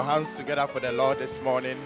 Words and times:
Your 0.00 0.08
hands 0.08 0.32
together 0.32 0.66
for 0.66 0.80
the 0.80 0.90
Lord 0.90 1.18
this 1.18 1.42
morning. 1.42 1.76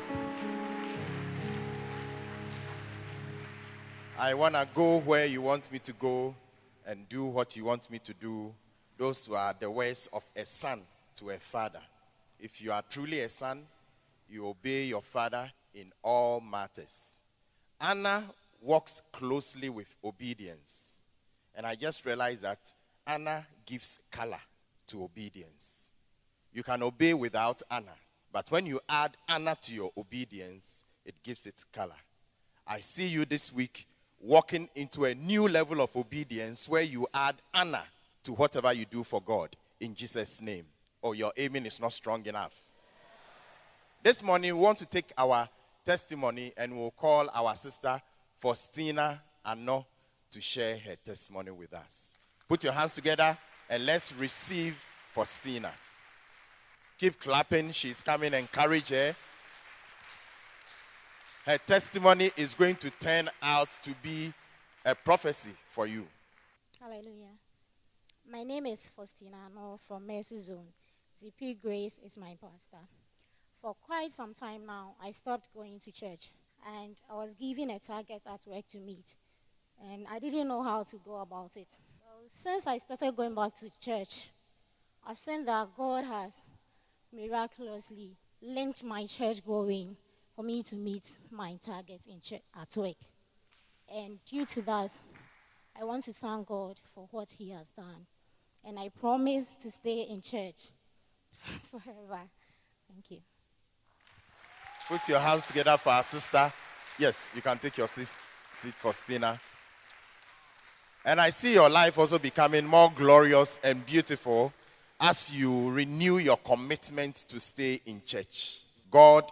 I 4.17 4.35
want 4.35 4.55
to 4.55 4.69
go 4.73 4.99
where 5.01 5.27
you 5.27 5.43
want 5.43 5.73
me 5.73 5.81
to 5.81 5.93
go 5.95 6.33
and 6.87 7.09
do 7.09 7.25
what 7.25 7.57
you 7.57 7.65
want 7.65 7.91
me 7.91 7.99
to 7.99 8.15
do. 8.15 8.55
Those 8.97 9.27
who 9.27 9.35
are 9.35 9.53
the 9.59 9.69
ways 9.69 10.09
of 10.13 10.23
a 10.37 10.47
son 10.47 10.83
to 11.17 11.31
a 11.31 11.39
father. 11.39 11.81
If 12.39 12.63
you 12.63 12.71
are 12.71 12.85
truly 12.89 13.19
a 13.19 13.29
son, 13.29 13.67
you 14.31 14.47
obey 14.47 14.85
your 14.85 15.03
father 15.03 15.51
in 15.75 15.91
all 16.01 16.41
matters. 16.41 17.21
Anna 17.81 18.23
walks 18.63 19.03
closely 19.11 19.71
with 19.71 19.93
obedience. 20.05 21.01
And 21.57 21.67
I 21.67 21.75
just 21.75 22.07
realized 22.07 22.43
that 22.43 22.73
Anna 23.09 23.45
gives 23.67 23.99
color 24.13 24.41
to 24.87 25.03
obedience. 25.03 25.91
You 26.53 26.63
can 26.63 26.85
obey 26.85 27.13
without 27.13 27.61
Anna. 27.69 27.97
But 28.35 28.51
when 28.51 28.67
you 28.67 28.81
add 28.89 29.17
honor 29.29 29.55
to 29.63 29.73
your 29.73 29.93
obedience, 29.97 30.83
it 31.07 31.15
gives 31.23 31.47
it 31.47 31.65
color. 31.73 31.95
I 32.67 32.81
see 32.81 33.07
you 33.07 33.25
this 33.25 33.53
week 33.53 33.87
walking 34.21 34.69
into 34.75 35.05
a 35.05 35.15
new 35.15 35.47
level 35.47 35.81
of 35.81 35.95
obedience 35.95 36.69
where 36.69 36.83
you 36.83 37.07
add 37.15 37.37
honor 37.55 37.85
to 38.25 38.33
whatever 38.33 38.73
you 38.73 38.87
do 38.87 39.05
for 39.05 39.23
God 39.23 39.55
in 39.79 39.95
Jesus' 39.95 40.43
name. 40.43 40.65
Or 41.01 41.11
oh, 41.11 41.13
your 41.13 41.33
aiming 41.37 41.65
is 41.65 41.81
not 41.81 41.93
strong 41.93 42.27
enough. 42.27 42.53
This 44.03 44.21
morning, 44.21 44.57
we 44.57 44.61
want 44.61 44.79
to 44.79 44.87
take 44.87 45.13
our 45.17 45.49
testimony 45.85 46.53
and 46.57 46.77
we'll 46.77 46.91
call 46.91 47.31
our 47.33 47.55
sister 47.55 48.03
Faustina 48.39 49.23
Ano 49.47 49.87
to 50.33 50.41
share 50.41 50.77
her 50.79 50.97
testimony 51.05 51.53
with 51.53 51.73
us. 51.73 52.19
Put 52.49 52.65
your 52.65 52.73
hands 52.73 52.95
together 52.95 53.39
and 53.71 53.87
let's 53.87 54.13
receive 54.13 54.77
Faustina. 55.13 55.71
Keep 56.99 57.21
clapping. 57.21 57.73
She's 57.73 58.03
coming. 58.03 58.35
Encourage 58.35 58.91
her. 58.91 59.17
Her 61.45 61.59
testimony 61.59 62.31
is 62.37 62.55
going 62.55 62.77
to 62.77 62.91
turn 62.91 63.29
out 63.43 63.71
to 63.83 63.91
be 64.03 64.33
a 64.85 64.95
prophecy 64.95 65.51
for 65.67 65.87
you. 65.87 66.07
Hallelujah. 66.81 67.35
My 68.31 68.43
name 68.43 68.67
is 68.67 68.91
Faustina 68.95 69.37
Ano 69.47 69.79
from 69.87 70.07
Mercy 70.07 70.41
Zone. 70.41 70.69
ZP 71.21 71.61
Grace 71.61 72.01
is 72.05 72.17
my 72.17 72.37
pastor. 72.41 72.87
For 73.61 73.75
quite 73.75 74.13
some 74.13 74.33
time 74.33 74.65
now, 74.65 74.95
I 75.03 75.11
stopped 75.11 75.49
going 75.55 75.79
to 75.81 75.93
church 75.93 76.31
and 76.79 76.97
I 77.11 77.15
was 77.15 77.35
given 77.35 77.71
a 77.71 77.79
target 77.79 78.23
at 78.27 78.41
work 78.47 78.67
to 78.69 78.79
meet. 78.79 79.15
And 79.91 80.07
I 80.11 80.19
didn't 80.19 80.49
know 80.49 80.63
how 80.63 80.85
to 80.85 80.97
go 81.05 81.17
about 81.17 81.57
it. 81.57 81.71
So 81.71 82.09
since 82.29 82.67
I 82.67 82.79
started 82.79 83.17
going 83.17 83.35
back 83.35 83.55
to 83.57 83.71
church, 83.81 84.31
I've 85.07 85.19
seen 85.19 85.45
that 85.45 85.69
God 85.77 86.05
has 86.05 86.43
miraculously 87.15 88.17
linked 88.43 88.83
my 88.85 89.07
church 89.07 89.45
going 89.45 89.97
for 90.35 90.43
me 90.43 90.63
to 90.65 90.75
meet 90.75 91.19
my 91.31 91.57
target 91.65 92.03
in 92.11 92.21
church, 92.21 92.43
at 92.61 92.77
work. 92.77 92.97
And 93.93 94.19
due 94.25 94.45
to 94.47 94.63
that, 94.63 94.91
I 95.81 95.85
want 95.85 96.05
to 96.05 96.13
thank 96.13 96.49
God 96.49 96.81
for 96.95 97.09
what 97.11 97.31
He 97.31 97.51
has 97.51 97.73
done. 97.73 98.07
And 98.65 98.79
I 98.79 98.89
promise 98.89 99.57
to 99.57 99.71
stay 99.71 100.03
in 100.03 100.21
church 100.21 100.71
forever. 101.71 102.23
Thank 102.89 103.11
you. 103.11 103.19
Put 104.89 105.09
your 105.09 105.19
hands 105.19 105.47
together 105.47 105.77
for 105.77 105.91
our 105.91 106.03
sister. 106.03 106.53
Yes, 106.99 107.33
you 107.35 107.43
can 107.43 107.59
take 107.59 107.79
your 107.79 107.89
seat, 107.89 108.15
seat 108.53 108.75
Faustina. 108.75 109.41
And 111.05 111.21
I 111.21 111.31
see 111.31 111.55
your 111.55 111.69
life 111.69 111.99
also 111.99 112.19
becoming 112.19 112.67
more 112.67 112.91
glorious 112.95 113.61
and 113.63 113.85
beautiful 113.85 114.53
as 115.07 115.31
you 115.31 115.69
renew 115.71 116.17
your 116.17 116.39
commitment 116.39 117.15
to 117.15 117.39
stay 117.39 117.79
in 117.85 118.01
church, 118.07 118.61
God 118.91 119.31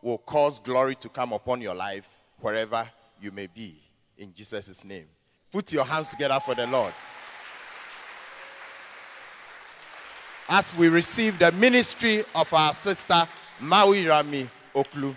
will 0.00 0.18
cause 0.18 0.60
glory 0.60 0.94
to 0.94 1.08
come 1.08 1.32
upon 1.32 1.60
your 1.60 1.74
life 1.74 2.08
wherever 2.38 2.88
you 3.20 3.32
may 3.32 3.48
be. 3.48 3.82
In 4.16 4.32
Jesus' 4.32 4.84
name. 4.84 5.06
Put 5.50 5.72
your 5.72 5.84
hands 5.84 6.10
together 6.10 6.38
for 6.38 6.54
the 6.54 6.68
Lord. 6.68 6.92
As 10.48 10.76
we 10.76 10.88
receive 10.88 11.36
the 11.36 11.50
ministry 11.50 12.22
of 12.32 12.54
our 12.54 12.72
sister 12.72 13.26
Maui 13.60 14.06
Rami 14.06 14.48
Oklu. 14.72 15.16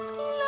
skin. 0.00 0.39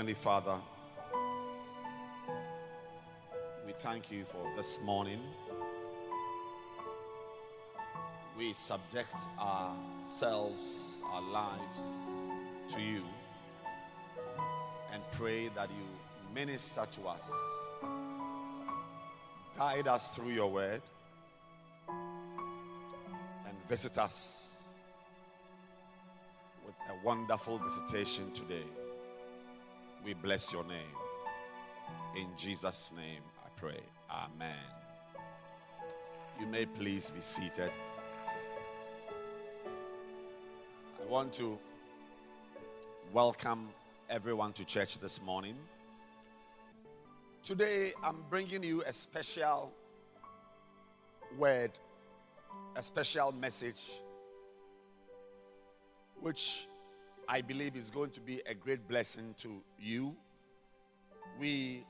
Heavenly 0.00 0.14
Father, 0.14 0.56
we 3.66 3.72
thank 3.80 4.10
you 4.10 4.24
for 4.24 4.50
this 4.56 4.80
morning. 4.80 5.20
We 8.38 8.54
subject 8.54 9.14
ourselves, 9.38 11.02
our 11.12 11.20
lives 11.20 11.86
to 12.72 12.80
you 12.80 13.02
and 14.90 15.02
pray 15.12 15.48
that 15.48 15.68
you 15.68 15.84
minister 16.34 16.86
to 16.94 17.06
us. 17.06 17.30
Guide 19.54 19.86
us 19.86 20.08
through 20.08 20.30
your 20.30 20.50
word 20.50 20.80
and 21.90 23.54
visit 23.68 23.98
us 23.98 24.62
with 26.64 26.74
a 26.88 27.06
wonderful 27.06 27.58
visitation 27.58 28.32
today. 28.32 28.64
We 30.02 30.14
bless 30.14 30.50
your 30.50 30.64
name. 30.64 30.96
In 32.16 32.28
Jesus' 32.34 32.90
name 32.96 33.20
I 33.44 33.48
pray. 33.54 33.80
Amen. 34.10 34.56
You 36.40 36.46
may 36.46 36.64
please 36.64 37.10
be 37.10 37.20
seated. 37.20 37.70
I 40.98 41.06
want 41.06 41.34
to 41.34 41.58
welcome 43.12 43.68
everyone 44.08 44.54
to 44.54 44.64
church 44.64 44.98
this 45.00 45.20
morning. 45.20 45.56
Today 47.42 47.92
I'm 48.02 48.24
bringing 48.30 48.62
you 48.62 48.82
a 48.86 48.94
special 48.94 49.70
word, 51.36 51.72
a 52.74 52.82
special 52.82 53.32
message, 53.32 53.82
which 56.18 56.68
I 57.32 57.42
believe 57.42 57.76
is 57.76 57.92
going 57.92 58.10
to 58.10 58.20
be 58.20 58.42
a 58.44 58.54
great 58.54 58.88
blessing 58.88 59.36
to 59.38 59.62
you. 59.78 60.16
We 61.38 61.86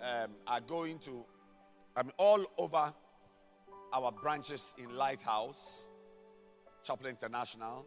um, 0.00 0.30
are 0.46 0.60
going 0.60 1.00
to, 1.00 1.24
I 1.96 2.04
mean, 2.04 2.12
all 2.18 2.46
over 2.56 2.94
our 3.92 4.12
branches 4.12 4.76
in 4.78 4.96
Lighthouse, 4.96 5.90
Chapel 6.84 7.08
International, 7.08 7.84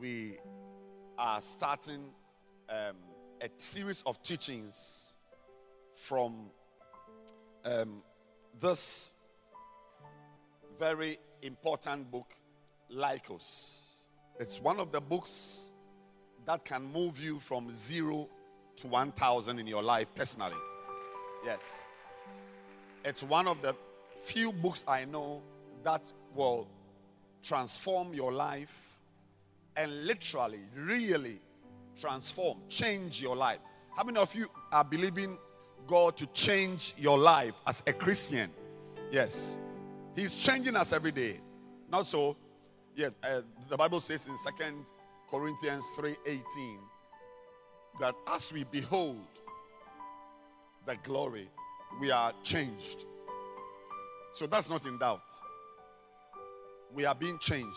we 0.00 0.38
are 1.18 1.42
starting 1.42 2.08
um, 2.70 2.96
a 3.42 3.50
series 3.56 4.02
of 4.06 4.22
teachings 4.22 5.14
from 5.92 6.46
um, 7.66 8.02
this 8.58 9.12
very 10.78 11.18
important 11.42 12.10
book, 12.10 12.32
Laikos. 12.90 13.85
It's 14.38 14.60
one 14.60 14.78
of 14.78 14.92
the 14.92 15.00
books 15.00 15.70
that 16.44 16.64
can 16.64 16.84
move 16.84 17.18
you 17.18 17.40
from 17.40 17.72
zero 17.72 18.28
to 18.76 18.86
1,000 18.86 19.58
in 19.58 19.66
your 19.66 19.82
life 19.82 20.08
personally. 20.14 20.56
Yes. 21.44 21.84
It's 23.04 23.22
one 23.22 23.48
of 23.48 23.62
the 23.62 23.74
few 24.20 24.52
books 24.52 24.84
I 24.86 25.04
know 25.06 25.42
that 25.82 26.02
will 26.34 26.68
transform 27.42 28.12
your 28.12 28.32
life 28.32 29.00
and 29.76 30.06
literally, 30.06 30.60
really 30.74 31.40
transform, 31.98 32.58
change 32.68 33.22
your 33.22 33.36
life. 33.36 33.58
How 33.96 34.04
many 34.04 34.18
of 34.18 34.34
you 34.34 34.50
are 34.72 34.84
believing 34.84 35.38
God 35.86 36.16
to 36.18 36.26
change 36.26 36.94
your 36.98 37.18
life 37.18 37.54
as 37.66 37.82
a 37.86 37.92
Christian? 37.92 38.50
Yes. 39.10 39.58
He's 40.14 40.36
changing 40.36 40.76
us 40.76 40.92
every 40.92 41.12
day. 41.12 41.40
Not 41.90 42.06
so. 42.06 42.36
Yeah, 42.96 43.10
uh, 43.22 43.42
the 43.68 43.76
Bible 43.76 44.00
says 44.00 44.26
in 44.26 44.38
Second 44.38 44.86
Corinthians 45.30 45.84
3:18 45.96 46.80
that 48.00 48.14
as 48.26 48.50
we 48.50 48.64
behold 48.64 49.28
the 50.86 50.96
glory, 51.02 51.50
we 52.00 52.10
are 52.10 52.32
changed. 52.42 53.04
So 54.32 54.46
that's 54.46 54.70
not 54.70 54.86
in 54.86 54.96
doubt. 54.96 55.28
We 56.94 57.04
are 57.04 57.14
being 57.14 57.38
changed. 57.38 57.76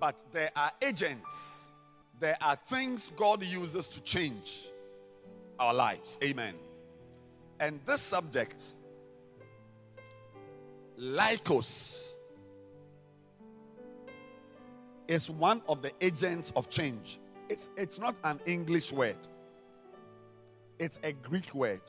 But 0.00 0.18
there 0.32 0.50
are 0.56 0.72
agents, 0.80 1.74
there 2.18 2.38
are 2.40 2.56
things 2.56 3.12
God 3.14 3.44
uses 3.44 3.88
to 3.88 4.00
change 4.00 4.70
our 5.58 5.74
lives. 5.74 6.18
Amen. 6.24 6.54
And 7.60 7.78
this 7.84 8.00
subject, 8.00 8.62
Laikos, 10.98 12.14
is 15.08 15.30
one 15.30 15.62
of 15.68 15.82
the 15.82 15.92
agents 16.00 16.52
of 16.56 16.68
change. 16.68 17.20
It's, 17.48 17.70
it's 17.76 17.98
not 17.98 18.16
an 18.24 18.40
English 18.46 18.92
word, 18.92 19.18
it's 20.78 20.98
a 21.02 21.12
Greek 21.12 21.54
word. 21.54 21.80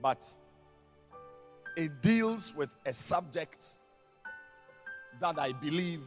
But 0.00 0.20
it 1.76 2.02
deals 2.02 2.52
with 2.56 2.70
a 2.84 2.92
subject 2.92 3.64
that 5.20 5.38
I 5.38 5.52
believe 5.52 6.00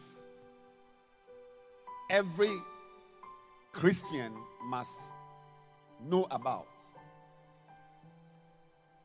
every 2.09 2.51
Christian 3.71 4.33
must 4.65 4.97
know 6.03 6.27
about. 6.29 6.67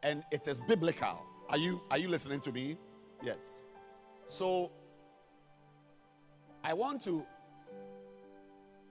And 0.02 0.24
it 0.32 0.48
is 0.48 0.60
biblical. 0.62 1.29
Are 1.50 1.58
you 1.58 1.80
are 1.90 1.98
you 1.98 2.08
listening 2.08 2.38
to 2.42 2.52
me? 2.52 2.76
Yes. 3.24 3.48
So 4.28 4.70
I 6.62 6.72
want 6.74 7.02
to 7.02 7.26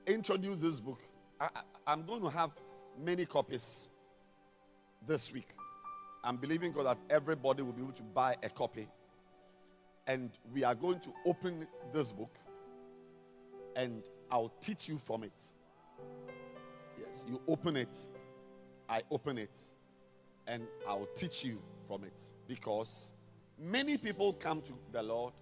introduce 0.06 0.60
this 0.60 0.82
book. 0.82 1.01
I, 1.39 1.48
am 1.88 2.06
going 2.06 2.22
to 2.22 2.28
have 2.28 2.51
many 3.01 3.25
copies 3.25 3.89
this 5.08 5.32
week. 5.32 5.48
I'm 6.22 6.36
believing 6.36 6.74
God 6.74 6.88
that 6.88 6.98
everybody 7.10 7.63
will 7.63 7.72
be 7.72 7.82
able 7.82 7.94
to 7.94 8.04
buy 8.04 8.36
a 8.44 8.50
copy. 8.50 8.89
And 10.06 10.30
we 10.54 10.66
are 10.66 10.75
going 10.75 11.00
to 11.00 11.13
open 11.25 11.66
this 11.94 12.12
book 12.12 12.36
and 13.78 14.04
I'll 14.30 14.51
teach 14.60 14.89
you 14.89 14.98
from 14.98 15.24
it. 15.24 15.42
Yes, 17.00 17.24
you 17.25 17.39
open 17.48 17.78
it, 17.78 17.96
I 18.89 19.01
open 19.10 19.38
it, 19.38 19.56
and 20.46 20.68
I'll 20.86 21.08
teach 21.16 21.46
you 21.46 21.62
from 21.89 22.03
it. 22.03 22.13
Because 22.48 23.12
many 23.58 23.98
people 23.98 24.31
come 24.34 24.62
to 24.62 24.74
the 24.91 25.01
Lord 25.01 25.34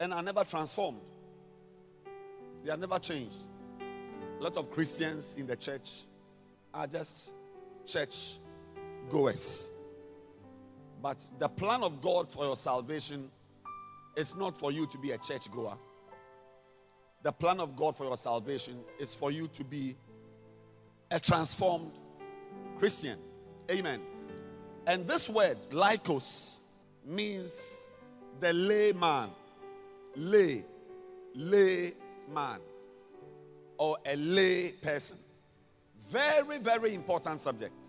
and 0.00 0.12
are 0.14 0.22
never 0.22 0.42
transformed, 0.42 1.02
they 2.64 2.70
are 2.70 2.78
never 2.78 2.98
changed. 2.98 3.36
A 4.40 4.42
lot 4.42 4.56
of 4.56 4.70
Christians 4.70 5.36
in 5.38 5.46
the 5.46 5.54
church 5.54 6.04
are 6.72 6.86
just 6.86 7.34
church 7.86 8.38
goers. 9.10 9.70
But 11.02 11.18
the 11.38 11.48
plan 11.48 11.82
of 11.82 12.00
God 12.00 12.32
for 12.32 12.46
your 12.46 12.56
salvation 12.56 13.30
is 14.16 14.34
not 14.34 14.58
for 14.58 14.72
you 14.72 14.86
to 14.86 14.96
be 14.96 15.10
a 15.10 15.18
church 15.18 15.52
goer. 15.52 15.76
The 17.22 17.32
plan 17.32 17.60
of 17.60 17.76
God 17.76 17.94
for 17.94 18.04
your 18.04 18.16
salvation 18.16 18.80
is 18.98 19.14
for 19.14 19.30
you 19.30 19.48
to 19.48 19.62
be 19.62 19.94
a 21.10 21.20
transformed 21.20 21.92
Christian. 22.78 23.18
Amen. 23.70 24.00
And 24.86 25.06
this 25.06 25.30
word, 25.30 25.58
laikos, 25.70 26.60
means 27.04 27.88
the 28.40 28.52
layman. 28.52 29.30
Lay, 30.16 30.64
layman, 31.34 32.60
or 33.78 33.96
a 34.06 34.14
lay 34.14 34.70
person. 34.72 35.16
Very, 36.08 36.58
very 36.58 36.94
important 36.94 37.40
subject. 37.40 37.84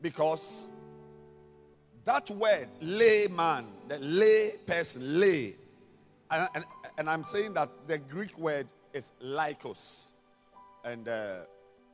Because 0.00 0.68
that 2.04 2.30
word, 2.30 2.68
layman, 2.80 3.66
the 3.88 3.98
lay 3.98 4.52
person, 4.66 5.20
lay, 5.20 5.56
and, 6.30 6.48
and, 6.54 6.64
and, 6.98 7.10
I'm 7.10 7.22
saying 7.22 7.54
that 7.54 7.68
the 7.86 7.98
Greek 7.98 8.36
word 8.36 8.66
is 8.92 9.12
laikos. 9.22 10.10
And 10.84 11.06
uh, 11.08 11.40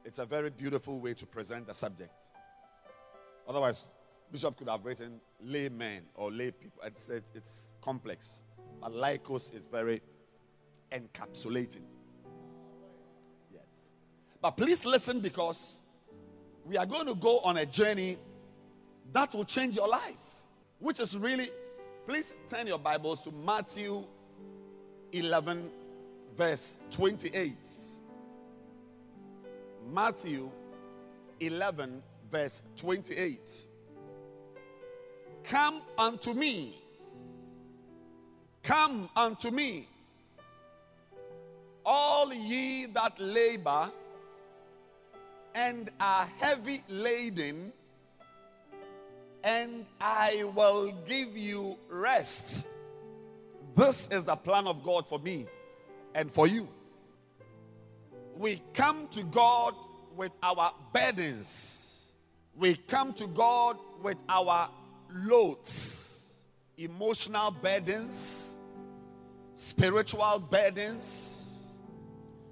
it's 0.04 0.18
a 0.18 0.24
very 0.24 0.50
beautiful 0.50 1.00
way 1.00 1.14
to 1.14 1.26
present 1.26 1.66
the 1.66 1.74
subject. 1.74 2.30
Otherwise, 3.46 3.91
Bishop 4.32 4.56
could 4.56 4.68
have 4.68 4.82
written 4.84 5.20
laymen 5.42 6.04
or 6.14 6.32
lay 6.32 6.50
people. 6.50 6.82
It's, 6.84 7.10
it's, 7.10 7.30
it's 7.34 7.70
complex. 7.82 8.42
But 8.80 8.92
laikos 8.92 9.54
is 9.54 9.66
very 9.66 10.00
encapsulating. 10.90 11.84
Yes. 13.52 13.92
But 14.40 14.52
please 14.52 14.86
listen 14.86 15.20
because 15.20 15.82
we 16.64 16.78
are 16.78 16.86
going 16.86 17.06
to 17.06 17.14
go 17.14 17.40
on 17.40 17.58
a 17.58 17.66
journey 17.66 18.16
that 19.12 19.34
will 19.34 19.44
change 19.44 19.76
your 19.76 19.88
life. 19.88 20.16
Which 20.78 20.98
is 20.98 21.16
really, 21.16 21.50
please 22.06 22.38
turn 22.48 22.66
your 22.66 22.78
Bibles 22.78 23.22
to 23.24 23.30
Matthew 23.30 24.02
11, 25.12 25.70
verse 26.34 26.78
28. 26.90 27.54
Matthew 29.92 30.50
11, 31.38 32.02
verse 32.30 32.62
28. 32.76 33.66
Come 35.44 35.82
unto 35.98 36.34
me. 36.34 36.78
Come 38.62 39.08
unto 39.16 39.50
me. 39.50 39.88
All 41.84 42.32
ye 42.32 42.86
that 42.86 43.18
labor 43.18 43.90
and 45.54 45.90
are 46.00 46.26
heavy 46.38 46.82
laden, 46.88 47.72
and 49.44 49.84
I 50.00 50.44
will 50.54 50.92
give 51.06 51.36
you 51.36 51.76
rest. 51.88 52.68
This 53.74 54.08
is 54.08 54.24
the 54.24 54.36
plan 54.36 54.66
of 54.66 54.82
God 54.82 55.08
for 55.08 55.18
me 55.18 55.46
and 56.14 56.30
for 56.30 56.46
you. 56.46 56.68
We 58.36 58.62
come 58.74 59.08
to 59.08 59.22
God 59.24 59.74
with 60.16 60.32
our 60.42 60.72
burdens, 60.92 62.12
we 62.56 62.76
come 62.76 63.12
to 63.14 63.26
God 63.26 63.78
with 64.02 64.18
our 64.28 64.68
loads, 65.14 66.44
emotional 66.76 67.50
burdens, 67.50 68.56
spiritual 69.54 70.46
burdens, 70.50 71.80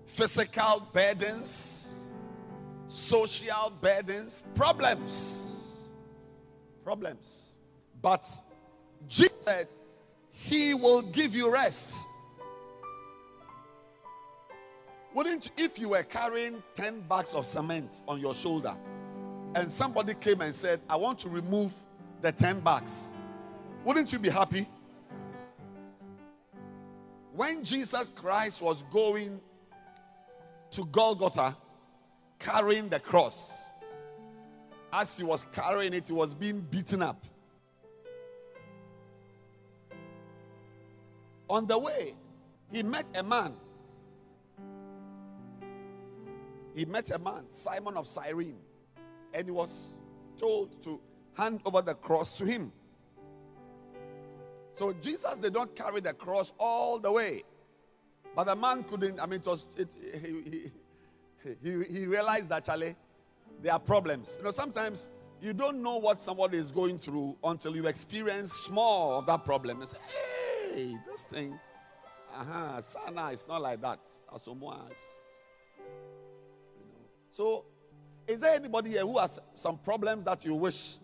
physical 0.07 0.89
burdens, 0.93 2.09
social 2.89 3.73
burdens, 3.81 4.43
problems. 4.55 5.91
Problems. 6.85 7.55
But 8.01 8.27
Jesus 9.09 9.35
said, 9.41 9.69
He 10.31 10.75
will 10.75 11.03
give 11.03 11.35
you 11.35 11.53
rest. 11.53 12.07
Wouldn't 15.15 15.51
if 15.57 15.79
you 15.79 15.91
were 15.91 16.05
carrying 16.05 16.63
10 16.77 17.01
bags 17.03 17.35
of 17.35 17.45
cement 17.45 18.03
on 18.07 18.21
your 18.21 18.33
shoulder 18.33 18.77
and 19.55 19.71
somebody 19.71 20.15
came 20.15 20.41
and 20.41 20.55
said, 20.55 20.81
I 20.89 20.97
want 20.97 21.19
to 21.21 21.29
remove 21.29 21.73
the 22.23 22.33
10 22.33 22.61
bags, 22.61 23.11
wouldn't 23.85 24.13
you 24.13 24.19
be 24.19 24.29
happy? 24.29 24.67
When 27.35 27.65
Jesus 27.65 28.11
Christ 28.15 28.61
was 28.61 28.83
going 28.85 29.41
to 30.73 30.85
Golgotha 30.87 31.57
carrying 32.39 32.89
the 32.89 33.01
cross, 33.01 33.71
as 34.93 35.17
he 35.17 35.25
was 35.25 35.45
carrying 35.53 35.95
it, 35.95 36.09
he 36.09 36.13
was 36.13 36.35
being 36.35 36.61
beaten 36.61 37.03
up. 37.03 37.25
On 41.49 41.67
the 41.67 41.79
way, 41.79 42.15
he 42.71 42.83
met 42.83 43.07
a 43.15 43.23
man. 43.23 43.55
He 46.75 46.85
met 46.85 47.11
a 47.11 47.19
man, 47.19 47.45
Simon 47.49 47.97
of 47.97 48.07
Cyrene, 48.07 48.59
and 49.35 49.45
he 49.47 49.51
was 49.51 49.95
told 50.39 50.83
to 50.83 51.01
hand 51.41 51.61
over 51.65 51.81
the 51.81 51.95
cross 51.95 52.37
to 52.39 52.45
him. 52.45 52.73
So 54.73 54.93
Jesus, 54.93 55.39
they 55.39 55.51
don't 55.51 55.75
carry 55.75 56.01
the 56.01 56.13
cross 56.13 56.53
all 56.59 56.99
the 56.99 57.11
way. 57.11 57.43
But 58.37 58.45
the 58.45 58.57
man 58.57 58.85
couldn't, 58.85 59.21
I 59.21 59.27
mean, 59.27 59.41
it 59.41 59.47
was, 59.47 59.67
it, 59.77 59.89
he, 60.23 60.71
he, 61.43 61.55
he, 61.63 61.85
he 61.99 62.07
realized 62.07 62.49
that, 62.51 62.65
Charlie, 62.65 62.95
there 63.61 63.73
are 63.73 63.79
problems. 63.79 64.37
You 64.39 64.45
know, 64.45 64.51
sometimes 64.53 65.09
you 65.43 65.53
don't 65.53 65.83
know 65.83 65.97
what 65.97 66.21
somebody 66.21 66.59
is 66.59 66.71
going 66.71 66.99
through 66.99 67.37
until 67.43 67.75
you 67.75 67.87
experience 67.87 68.53
small 68.53 69.19
of 69.19 69.27
that 69.27 69.45
problem. 69.45 69.81
And 69.81 69.89
say, 69.89 69.99
hey, 70.73 70.97
this 71.11 71.25
thing, 71.25 71.59
uh-huh, 72.33 72.81
Sana, 72.81 73.31
it's 73.33 73.49
not 73.49 73.63
like 73.63 73.81
that. 73.81 74.01
So, 77.33 77.65
is 78.29 78.41
there 78.41 78.55
anybody 78.55 78.91
here 78.91 79.01
who 79.01 79.19
has 79.19 79.41
some 79.55 79.79
problems 79.79 80.25
that 80.25 80.45
you 80.45 80.55
wish 80.55 80.99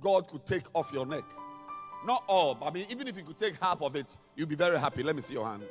God 0.00 0.26
could 0.26 0.46
take 0.46 0.64
off 0.74 0.92
your 0.92 1.06
neck? 1.06 1.24
Not 2.04 2.24
all, 2.26 2.54
but 2.54 2.66
I 2.66 2.70
mean, 2.70 2.86
even 2.90 3.06
if 3.06 3.16
you 3.16 3.22
could 3.22 3.38
take 3.38 3.54
half 3.60 3.80
of 3.82 3.94
it, 3.94 4.16
you'll 4.36 4.48
be 4.48 4.56
very 4.56 4.78
happy. 4.78 5.02
Let 5.02 5.14
me 5.14 5.22
see 5.22 5.34
your 5.34 5.46
hand. 5.46 5.64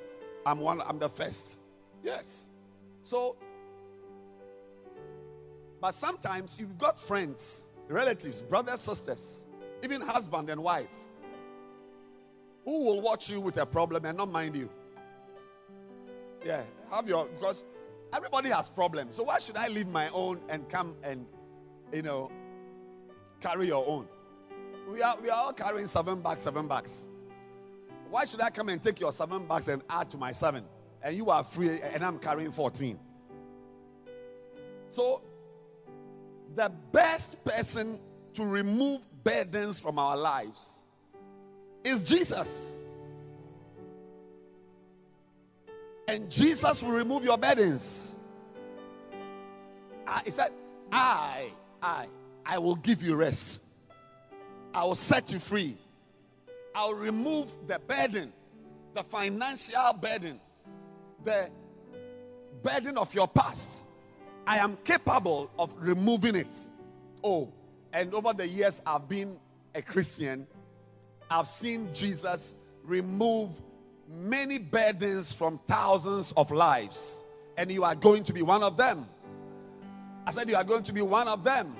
I'm 0.45 0.59
one, 0.59 0.81
I'm 0.81 0.97
the 0.97 1.09
first. 1.09 1.59
Yes. 2.03 2.47
So, 3.03 3.35
but 5.81 5.93
sometimes 5.93 6.57
you've 6.59 6.77
got 6.77 6.99
friends, 6.99 7.69
relatives, 7.87 8.41
brothers, 8.41 8.79
sisters, 8.79 9.45
even 9.83 10.01
husband 10.01 10.49
and 10.49 10.63
wife, 10.63 10.89
who 12.65 12.85
will 12.85 13.01
watch 13.01 13.29
you 13.29 13.41
with 13.41 13.57
a 13.57 13.65
problem 13.65 14.05
and 14.05 14.17
not 14.17 14.29
mind 14.29 14.55
you. 14.55 14.69
Yeah, 16.45 16.63
have 16.91 17.07
your 17.07 17.25
because 17.27 17.63
everybody 18.13 18.49
has 18.49 18.69
problems. 18.69 19.15
So 19.15 19.23
why 19.23 19.39
should 19.39 19.57
I 19.57 19.67
leave 19.67 19.87
my 19.87 20.09
own 20.09 20.39
and 20.49 20.67
come 20.69 20.95
and 21.03 21.25
you 21.91 22.01
know 22.01 22.31
carry 23.41 23.67
your 23.67 23.85
own? 23.87 24.07
We 24.89 25.01
are 25.01 25.17
we 25.21 25.29
are 25.29 25.45
all 25.45 25.53
carrying 25.53 25.87
seven 25.87 26.21
bags, 26.21 26.41
seven 26.41 26.67
bags. 26.67 27.07
Why 28.09 28.25
should 28.25 28.41
I 28.41 28.49
come 28.49 28.69
and 28.69 28.81
take 28.81 28.99
your 28.99 29.11
seven 29.11 29.47
bags 29.47 29.67
and 29.67 29.81
add 29.89 30.09
to 30.11 30.17
my 30.17 30.31
seven? 30.31 30.65
And 31.01 31.15
you 31.15 31.29
are 31.29 31.43
free 31.43 31.81
and 31.81 32.03
I'm 32.03 32.19
carrying 32.19 32.51
14. 32.51 32.99
So 34.89 35.23
the 36.55 36.69
best 36.91 37.43
person 37.45 37.99
to 38.33 38.45
remove 38.45 39.01
burdens 39.23 39.79
from 39.79 39.97
our 39.97 40.17
lives 40.17 40.83
is 41.83 42.03
Jesus. 42.03 42.81
And 46.07 46.29
Jesus 46.29 46.83
will 46.83 46.91
remove 46.91 47.23
your 47.23 47.37
burdens. 47.37 48.17
Ah, 50.05 50.21
he 50.25 50.31
said, 50.31 50.51
I, 50.91 51.51
I, 51.81 52.07
I 52.45 52.57
will 52.57 52.75
give 52.75 53.03
you 53.03 53.15
rest. 53.15 53.61
I 54.73 54.83
will 54.83 54.95
set 54.95 55.31
you 55.31 55.39
free. 55.39 55.77
I'll 56.73 56.93
remove 56.93 57.55
the 57.67 57.79
burden, 57.79 58.31
the 58.93 59.03
financial 59.03 59.93
burden, 59.93 60.39
the 61.23 61.49
burden 62.63 62.97
of 62.97 63.13
your 63.13 63.27
past. 63.27 63.85
I 64.47 64.57
am 64.57 64.77
capable 64.83 65.51
of 65.59 65.73
removing 65.77 66.35
it. 66.35 66.53
Oh, 67.23 67.51
and 67.93 68.13
over 68.13 68.33
the 68.33 68.47
years 68.47 68.81
I've 68.85 69.07
been 69.07 69.39
a 69.75 69.81
Christian, 69.81 70.47
I've 71.29 71.47
seen 71.47 71.89
Jesus 71.93 72.55
remove 72.83 73.61
many 74.09 74.57
burdens 74.57 75.31
from 75.33 75.59
thousands 75.67 76.33
of 76.35 76.51
lives, 76.51 77.23
and 77.57 77.71
you 77.71 77.83
are 77.83 77.95
going 77.95 78.23
to 78.25 78.33
be 78.33 78.41
one 78.41 78.63
of 78.63 78.77
them. 78.77 79.07
I 80.25 80.31
said, 80.31 80.49
You 80.49 80.55
are 80.55 80.63
going 80.63 80.83
to 80.83 80.93
be 80.93 81.01
one 81.01 81.27
of 81.27 81.43
them. 81.43 81.75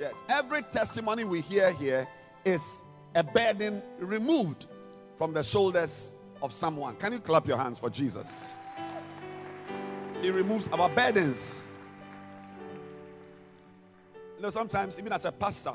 Yes, 0.00 0.22
every 0.28 0.62
testimony 0.62 1.24
we 1.24 1.40
hear 1.40 1.72
here 1.72 2.06
is 2.44 2.82
a 3.14 3.22
burden 3.22 3.82
removed 3.98 4.66
from 5.16 5.32
the 5.32 5.42
shoulders 5.42 6.12
of 6.40 6.52
someone. 6.52 6.96
Can 6.96 7.12
you 7.12 7.20
clap 7.20 7.46
your 7.46 7.56
hands 7.56 7.78
for 7.78 7.90
Jesus? 7.90 8.56
He 10.20 10.30
removes 10.30 10.68
our 10.68 10.88
burdens. 10.88 11.70
You 14.36 14.42
know, 14.42 14.50
sometimes, 14.50 14.98
even 14.98 15.12
as 15.12 15.24
a 15.24 15.32
pastor, 15.32 15.74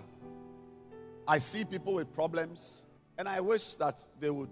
I 1.27 1.38
see 1.38 1.63
people 1.63 1.93
with 1.93 2.12
problems, 2.12 2.86
and 3.17 3.30
I 3.30 3.39
wish 3.39 3.75
that 3.75 4.03
they 4.19 4.30
would, 4.30 4.49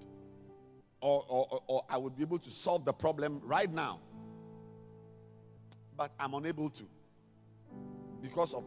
or, 1.01 1.25
or, 1.27 1.61
or 1.67 1.85
I 1.89 1.97
would 1.97 2.15
be 2.15 2.23
able 2.23 2.39
to 2.39 2.49
solve 2.49 2.85
the 2.85 2.93
problem 2.93 3.41
right 3.43 3.71
now. 3.71 3.99
But 5.97 6.11
I'm 6.19 6.33
unable 6.33 6.69
to 6.69 6.83
because 8.21 8.53
of 8.53 8.63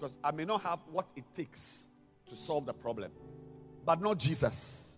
because 0.00 0.16
I 0.24 0.30
may 0.32 0.46
not 0.46 0.62
have 0.62 0.78
what 0.90 1.06
it 1.14 1.24
takes 1.34 1.90
to 2.26 2.34
solve 2.34 2.64
the 2.64 2.72
problem. 2.72 3.10
But 3.84 4.00
not 4.00 4.18
Jesus. 4.18 4.96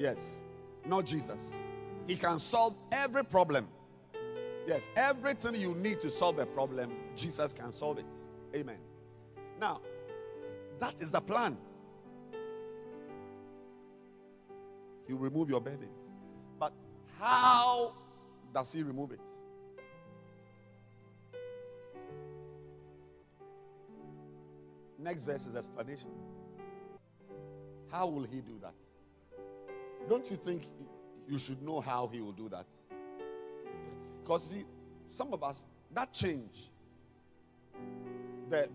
Yes, 0.00 0.42
not 0.84 1.06
Jesus. 1.06 1.62
He 2.08 2.16
can 2.16 2.40
solve 2.40 2.74
every 2.90 3.24
problem. 3.24 3.68
Yes, 4.66 4.88
everything 4.96 5.54
you 5.54 5.74
need 5.74 6.00
to 6.00 6.10
solve 6.10 6.38
a 6.40 6.46
problem, 6.46 6.90
Jesus 7.14 7.52
can 7.52 7.70
solve 7.70 7.98
it. 7.98 8.16
Amen. 8.54 8.78
Now, 9.60 9.80
that 10.80 11.00
is 11.00 11.12
the 11.12 11.20
plan. 11.20 11.56
He'll 15.06 15.18
remove 15.18 15.50
your 15.50 15.60
burdens. 15.60 16.10
But 16.58 16.72
how 17.18 17.94
does 18.52 18.72
He 18.72 18.82
remove 18.82 19.12
it? 19.12 19.20
Next 25.00 25.22
verse 25.22 25.46
is 25.46 25.56
explanation. 25.56 26.10
How 27.90 28.06
will 28.06 28.24
he 28.24 28.40
do 28.40 28.58
that? 28.60 28.74
Don't 30.08 30.30
you 30.30 30.36
think 30.36 30.62
you 31.26 31.38
should 31.38 31.62
know 31.62 31.80
how 31.80 32.06
he 32.06 32.20
will 32.20 32.32
do 32.32 32.48
that? 32.50 32.66
Because 34.22 34.50
see, 34.50 34.64
some 35.06 35.32
of 35.32 35.42
us, 35.42 35.64
that 35.92 36.12
change, 36.12 36.70
the 38.48 38.68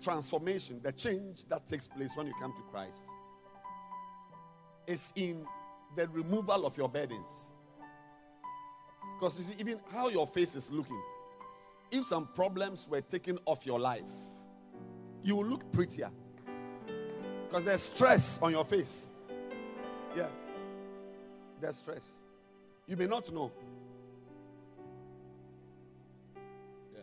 transformation, 0.00 0.80
the 0.82 0.92
change 0.92 1.44
that 1.48 1.66
takes 1.66 1.86
place 1.86 2.16
when 2.16 2.26
you 2.26 2.34
come 2.40 2.52
to 2.52 2.62
Christ, 2.70 3.10
is 4.86 5.12
in 5.14 5.44
the 5.94 6.08
removal 6.08 6.64
of 6.66 6.76
your 6.76 6.88
burdens. 6.88 7.52
Because 9.14 9.38
you 9.38 9.44
see, 9.44 9.60
even 9.60 9.80
how 9.92 10.08
your 10.08 10.26
face 10.26 10.56
is 10.56 10.70
looking, 10.70 11.02
if 11.90 12.06
some 12.06 12.28
problems 12.34 12.88
were 12.88 13.00
taken 13.00 13.38
off 13.44 13.66
your 13.66 13.78
life, 13.78 14.02
you 15.26 15.34
will 15.34 15.44
look 15.44 15.70
prettier. 15.72 16.08
Because 17.48 17.64
there's 17.64 17.82
stress 17.82 18.38
on 18.40 18.52
your 18.52 18.64
face. 18.64 19.10
Yeah. 20.16 20.28
There's 21.60 21.76
stress. 21.76 22.24
You 22.86 22.96
may 22.96 23.06
not 23.06 23.32
know. 23.32 23.50
Yeah. 26.94 27.00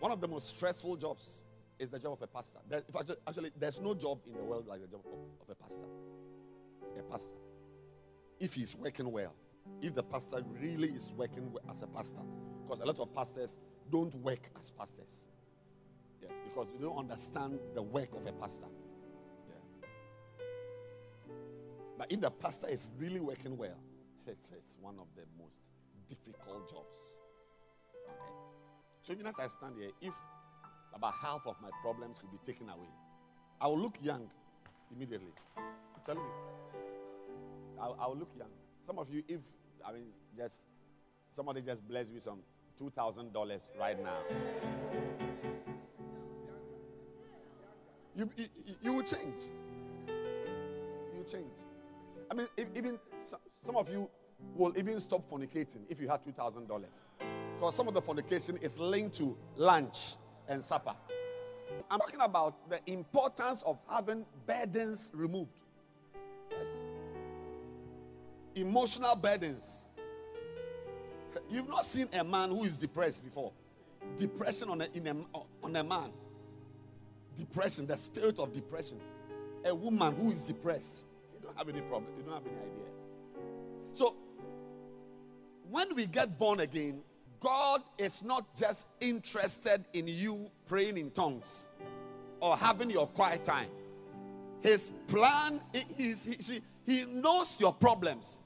One 0.00 0.12
of 0.12 0.20
the 0.20 0.28
most 0.28 0.48
stressful 0.48 0.96
jobs 0.96 1.44
is 1.78 1.88
the 1.88 1.98
job 1.98 2.12
of 2.12 2.22
a 2.22 2.26
pastor. 2.26 2.58
There, 2.68 2.82
actually, 2.94 3.16
actually, 3.26 3.50
there's 3.58 3.80
no 3.80 3.94
job 3.94 4.18
in 4.26 4.36
the 4.36 4.44
world 4.44 4.66
like 4.66 4.82
the 4.82 4.86
job 4.86 5.00
of, 5.06 5.18
of 5.42 5.48
a 5.48 5.54
pastor. 5.54 5.86
A 6.98 7.02
pastor. 7.04 7.36
If 8.38 8.52
he's 8.52 8.76
working 8.76 9.10
well, 9.10 9.34
if 9.80 9.94
the 9.94 10.02
pastor 10.02 10.42
really 10.60 10.88
is 10.88 11.14
working 11.16 11.54
as 11.70 11.80
a 11.80 11.86
pastor, 11.86 12.20
because 12.66 12.80
a 12.80 12.84
lot 12.84 13.00
of 13.00 13.14
pastors 13.14 13.56
don't 13.90 14.14
work 14.16 14.50
as 14.60 14.70
pastors. 14.70 15.28
Yes, 16.22 16.32
because 16.44 16.68
they 16.72 16.84
don't 16.84 16.96
understand 16.96 17.58
the 17.74 17.82
work 17.82 18.14
of 18.14 18.26
a 18.26 18.32
pastor. 18.32 18.66
Yeah. 19.48 19.86
But 21.98 22.12
if 22.12 22.20
the 22.20 22.30
pastor 22.30 22.68
is 22.68 22.88
really 22.98 23.20
working 23.20 23.56
well, 23.56 23.78
it's, 24.26 24.50
it's 24.56 24.76
one 24.80 24.98
of 24.98 25.06
the 25.14 25.22
most 25.38 25.60
difficult 26.08 26.70
jobs 26.70 27.16
on 28.08 28.14
earth. 28.14 28.46
So 29.02 29.12
even 29.12 29.26
as 29.26 29.38
I 29.38 29.46
stand 29.46 29.74
here, 29.78 29.90
if 30.00 30.14
about 30.94 31.14
half 31.20 31.46
of 31.46 31.56
my 31.60 31.70
problems 31.82 32.18
could 32.18 32.30
be 32.30 32.38
taken 32.44 32.68
away, 32.68 32.88
I 33.60 33.66
will 33.66 33.78
look 33.78 33.98
young 34.02 34.28
immediately. 34.94 35.32
I'm 35.56 36.02
telling 36.04 36.22
you. 36.22 36.56
I'll, 37.80 37.96
I'll 38.00 38.16
look 38.16 38.30
young. 38.36 38.48
Some 38.86 38.98
of 38.98 39.10
you, 39.10 39.22
if, 39.28 39.40
I 39.86 39.92
mean, 39.92 40.06
just 40.36 40.64
somebody 41.30 41.60
just 41.60 41.86
bless 41.86 42.10
you 42.10 42.20
some 42.20 42.40
$2,000 42.80 43.70
right 43.78 44.02
now. 44.02 45.25
You, 48.16 48.30
you, 48.36 48.46
you 48.82 48.92
will 48.94 49.02
change. 49.02 49.50
You 50.08 51.24
change. 51.30 51.52
I 52.30 52.34
mean, 52.34 52.46
if, 52.56 52.66
even 52.74 52.98
some, 53.18 53.40
some 53.60 53.76
of 53.76 53.90
you 53.90 54.08
will 54.54 54.72
even 54.76 54.98
stop 55.00 55.28
fornicating 55.28 55.80
if 55.90 56.00
you 56.00 56.08
had 56.08 56.24
$2,000. 56.24 56.66
Because 57.54 57.74
some 57.74 57.88
of 57.88 57.94
the 57.94 58.00
fornication 58.00 58.56
is 58.58 58.78
linked 58.78 59.16
to 59.18 59.36
lunch 59.56 60.16
and 60.48 60.62
supper. 60.62 60.94
I'm 61.90 62.00
talking 62.00 62.20
about 62.20 62.70
the 62.70 62.80
importance 62.86 63.62
of 63.62 63.78
having 63.88 64.24
burdens 64.46 65.10
removed. 65.14 65.50
Yes. 66.50 66.68
Emotional 68.54 69.14
burdens. 69.14 69.88
You've 71.50 71.68
not 71.68 71.84
seen 71.84 72.08
a 72.18 72.24
man 72.24 72.48
who 72.50 72.64
is 72.64 72.78
depressed 72.78 73.24
before. 73.24 73.52
Depression 74.16 74.70
on 74.70 74.80
a, 74.80 74.84
a, 74.84 75.40
on 75.62 75.76
a 75.76 75.84
man. 75.84 76.10
Depression, 77.36 77.86
the 77.86 77.96
spirit 77.96 78.38
of 78.38 78.52
depression. 78.52 78.98
A 79.64 79.74
woman 79.74 80.14
who 80.16 80.30
is 80.30 80.46
depressed. 80.46 81.04
You 81.34 81.40
don't 81.42 81.56
have 81.56 81.68
any 81.68 81.80
problem. 81.82 82.12
You 82.16 82.22
don't 82.22 82.34
have 82.34 82.46
any 82.46 82.56
idea. 82.56 82.86
So, 83.92 84.16
when 85.68 85.94
we 85.94 86.06
get 86.06 86.38
born 86.38 86.60
again, 86.60 87.02
God 87.40 87.82
is 87.98 88.22
not 88.22 88.54
just 88.56 88.86
interested 89.00 89.84
in 89.92 90.08
you 90.08 90.50
praying 90.66 90.96
in 90.96 91.10
tongues 91.10 91.68
or 92.40 92.56
having 92.56 92.90
your 92.90 93.06
quiet 93.06 93.44
time. 93.44 93.68
His 94.60 94.90
plan 95.06 95.60
is 95.98 96.24
he, 96.24 96.60
he 96.84 97.04
knows 97.04 97.56
your 97.60 97.72
problems. 97.72 98.42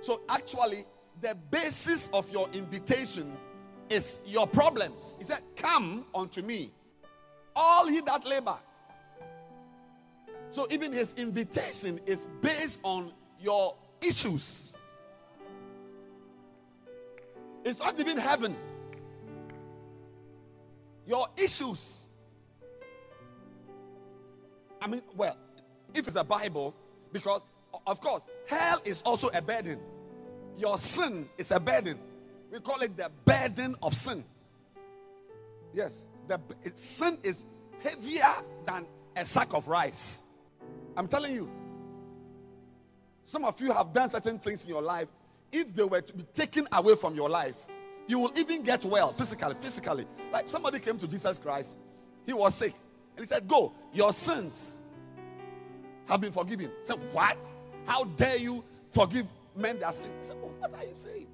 So 0.00 0.22
actually, 0.28 0.84
the 1.20 1.36
basis 1.50 2.08
of 2.12 2.30
your 2.32 2.48
invitation 2.52 3.36
is 3.88 4.18
your 4.24 4.46
problems. 4.46 5.16
He 5.18 5.24
said, 5.24 5.40
Come 5.56 6.06
unto 6.14 6.42
me, 6.42 6.72
all 7.54 7.86
he 7.86 8.00
that 8.02 8.26
labor. 8.26 8.56
So 10.50 10.66
even 10.70 10.92
his 10.92 11.14
invitation 11.16 12.00
is 12.06 12.26
based 12.40 12.78
on 12.82 13.12
your 13.40 13.74
issues. 14.02 14.74
It's 17.64 17.78
not 17.78 17.98
even 17.98 18.18
heaven. 18.18 18.56
Your 21.06 21.26
issues. 21.36 22.06
I 24.80 24.86
mean, 24.88 25.02
well, 25.16 25.36
if 25.94 26.06
it's 26.06 26.16
a 26.16 26.24
Bible, 26.24 26.74
because 27.12 27.42
of 27.86 28.00
course, 28.00 28.22
hell 28.46 28.82
is 28.84 29.00
also 29.02 29.30
a 29.32 29.40
burden. 29.40 29.78
Your 30.58 30.76
sin 30.76 31.28
is 31.38 31.50
a 31.50 31.60
burden. 31.60 31.98
We 32.50 32.60
call 32.60 32.80
it 32.82 32.96
the 32.96 33.10
burden 33.24 33.76
of 33.82 33.94
sin. 33.94 34.24
Yes, 35.72 36.08
the 36.28 36.40
sin 36.74 37.18
is 37.22 37.44
heavier 37.82 38.34
than 38.66 38.86
a 39.16 39.24
sack 39.24 39.54
of 39.54 39.68
rice. 39.68 40.22
I'm 40.96 41.08
telling 41.08 41.34
you. 41.34 41.50
Some 43.24 43.44
of 43.44 43.60
you 43.60 43.72
have 43.72 43.92
done 43.92 44.08
certain 44.08 44.38
things 44.38 44.64
in 44.64 44.70
your 44.70 44.82
life 44.82 45.08
if 45.52 45.74
they 45.74 45.84
were 45.84 46.00
to 46.00 46.14
be 46.14 46.24
taken 46.34 46.66
away 46.72 46.94
from 46.94 47.14
your 47.14 47.28
life, 47.28 47.66
you 48.08 48.18
will 48.18 48.32
even 48.36 48.62
get 48.62 48.84
well 48.84 49.10
physically. 49.10 49.54
Physically, 49.60 50.06
like 50.32 50.48
somebody 50.48 50.78
came 50.78 50.98
to 50.98 51.06
Jesus 51.06 51.38
Christ, 51.38 51.76
he 52.26 52.32
was 52.32 52.54
sick, 52.54 52.74
and 53.16 53.24
he 53.24 53.28
said, 53.28 53.46
"Go, 53.46 53.72
your 53.92 54.12
sins 54.12 54.80
have 56.08 56.20
been 56.20 56.32
forgiven." 56.32 56.70
He 56.80 56.84
said, 56.84 56.98
"What? 57.12 57.38
How 57.86 58.04
dare 58.04 58.38
you 58.38 58.64
forgive 58.90 59.26
men 59.54 59.78
their 59.78 59.92
sins?" 59.92 60.14
He 60.18 60.32
said, 60.32 60.36
"What 60.40 60.74
are 60.74 60.84
you 60.84 60.94
saying? 60.94 61.28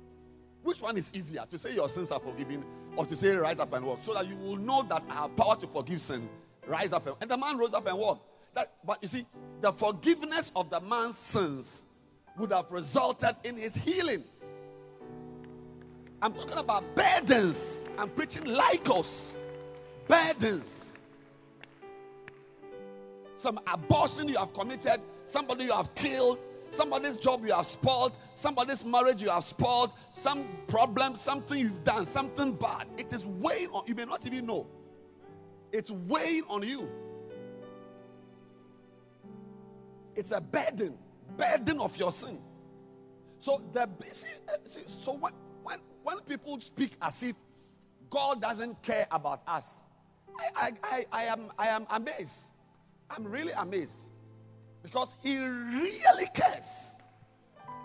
Which 0.68 0.83
one 0.83 0.98
is 0.98 1.11
easier 1.14 1.46
to 1.50 1.59
say 1.59 1.74
your 1.74 1.88
sins 1.88 2.11
are 2.11 2.20
forgiven, 2.20 2.62
or 2.94 3.07
to 3.07 3.16
say 3.16 3.35
rise 3.35 3.59
up 3.59 3.72
and 3.72 3.87
walk, 3.87 4.00
so 4.02 4.12
that 4.12 4.28
you 4.28 4.37
will 4.37 4.59
know 4.59 4.83
that 4.83 5.02
I 5.09 5.14
have 5.14 5.35
power 5.35 5.57
to 5.57 5.66
forgive 5.66 5.98
sin? 5.98 6.28
Rise 6.66 6.92
up 6.92 7.07
and, 7.07 7.16
and 7.22 7.31
the 7.31 7.38
man 7.38 7.57
rose 7.57 7.72
up 7.72 7.87
and 7.87 7.96
walked. 7.96 8.20
That, 8.52 8.74
but 8.85 8.98
you 9.00 9.09
see, 9.09 9.24
the 9.62 9.72
forgiveness 9.72 10.52
of 10.54 10.68
the 10.68 10.78
man's 10.81 11.16
sins 11.16 11.87
would 12.37 12.52
have 12.52 12.70
resulted 12.70 13.35
in 13.44 13.57
his 13.57 13.76
healing. 13.76 14.22
I'm 16.20 16.35
talking 16.35 16.59
about 16.59 16.85
burdens. 16.94 17.87
I'm 17.96 18.11
preaching 18.11 18.44
Laikos. 18.44 19.37
Burdens. 20.07 20.98
Some 23.37 23.59
abortion 23.66 24.28
you 24.28 24.37
have 24.37 24.52
committed, 24.52 25.00
somebody 25.24 25.64
you 25.64 25.72
have 25.72 25.94
killed, 25.94 26.38
somebody's 26.70 27.16
job 27.16 27.44
you 27.44 27.52
have 27.52 27.66
spoiled, 27.66 28.16
somebody's 28.35 28.85
marriage 28.85 29.22
you 29.22 29.31
have 29.31 29.44
spoiled, 29.44 29.92
some 30.11 30.46
problem, 30.66 31.16
something 31.16 31.59
you've 31.59 31.85
done, 31.85 32.04
something 32.04 32.54
bad. 32.54 32.87
It 32.96 33.12
is 33.12 33.26
weighing 33.26 33.70
on 33.70 33.85
you, 33.87 33.94
may 33.94 34.04
not 34.04 34.26
even 34.26 34.46
know. 34.46 34.66
It's 35.72 35.90
weighing 35.90 36.44
on 36.48 36.62
you. 36.62 36.88
It's 40.14 40.33
a 40.33 40.40
burden 40.40 40.98
burden 41.37 41.81
of 41.81 41.96
your 41.96 42.11
sin. 42.11 42.38
So 43.38 43.62
the 43.72 43.83
eh, 43.83 44.57
see, 44.64 44.81
so 44.87 45.12
when, 45.12 45.33
when 45.62 45.78
when 46.02 46.20
people 46.20 46.59
speak 46.61 46.96
as 47.00 47.22
if 47.22 47.37
God 48.11 48.40
doesn't 48.42 48.83
care 48.83 49.07
about 49.11 49.42
us, 49.46 49.85
I, 50.38 50.48
I, 50.57 50.72
I, 50.83 51.07
I 51.12 51.22
am 51.24 51.52
I 51.59 51.68
am 51.68 51.87
amazed. 51.90 52.50
I'm 53.11 53.24
really 53.24 53.52
amazed 53.52 54.11
because 54.83 55.14
He 55.23 55.38
really 55.38 56.27
cares. 56.35 56.99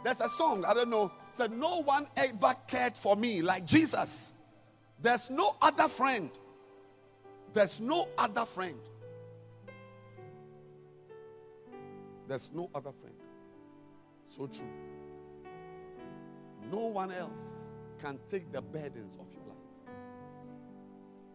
There's 0.03 0.19
a 0.19 0.27
song 0.29 0.65
I 0.65 0.73
don't 0.73 0.89
know 0.89 1.11
said 1.33 1.51
no 1.51 1.81
one 1.81 2.07
ever 2.15 2.55
cared 2.67 2.97
for 2.97 3.15
me 3.15 3.41
like 3.41 3.65
Jesus. 3.65 4.33
There's 5.01 5.29
no 5.29 5.55
other 5.61 5.87
friend. 5.87 6.29
There's 7.51 7.81
no 7.81 8.07
other 8.17 8.45
friend. 8.45 8.79
There's 12.27 12.49
no 12.53 12.69
other 12.73 12.91
friend. 12.91 13.15
So 14.27 14.47
true. 14.47 14.65
No 16.71 16.85
one 16.85 17.11
else 17.11 17.69
can 17.99 18.17
take 18.27 18.51
the 18.51 18.61
burdens 18.61 19.17
of 19.19 19.31
your 19.33 19.43
life. 19.43 19.95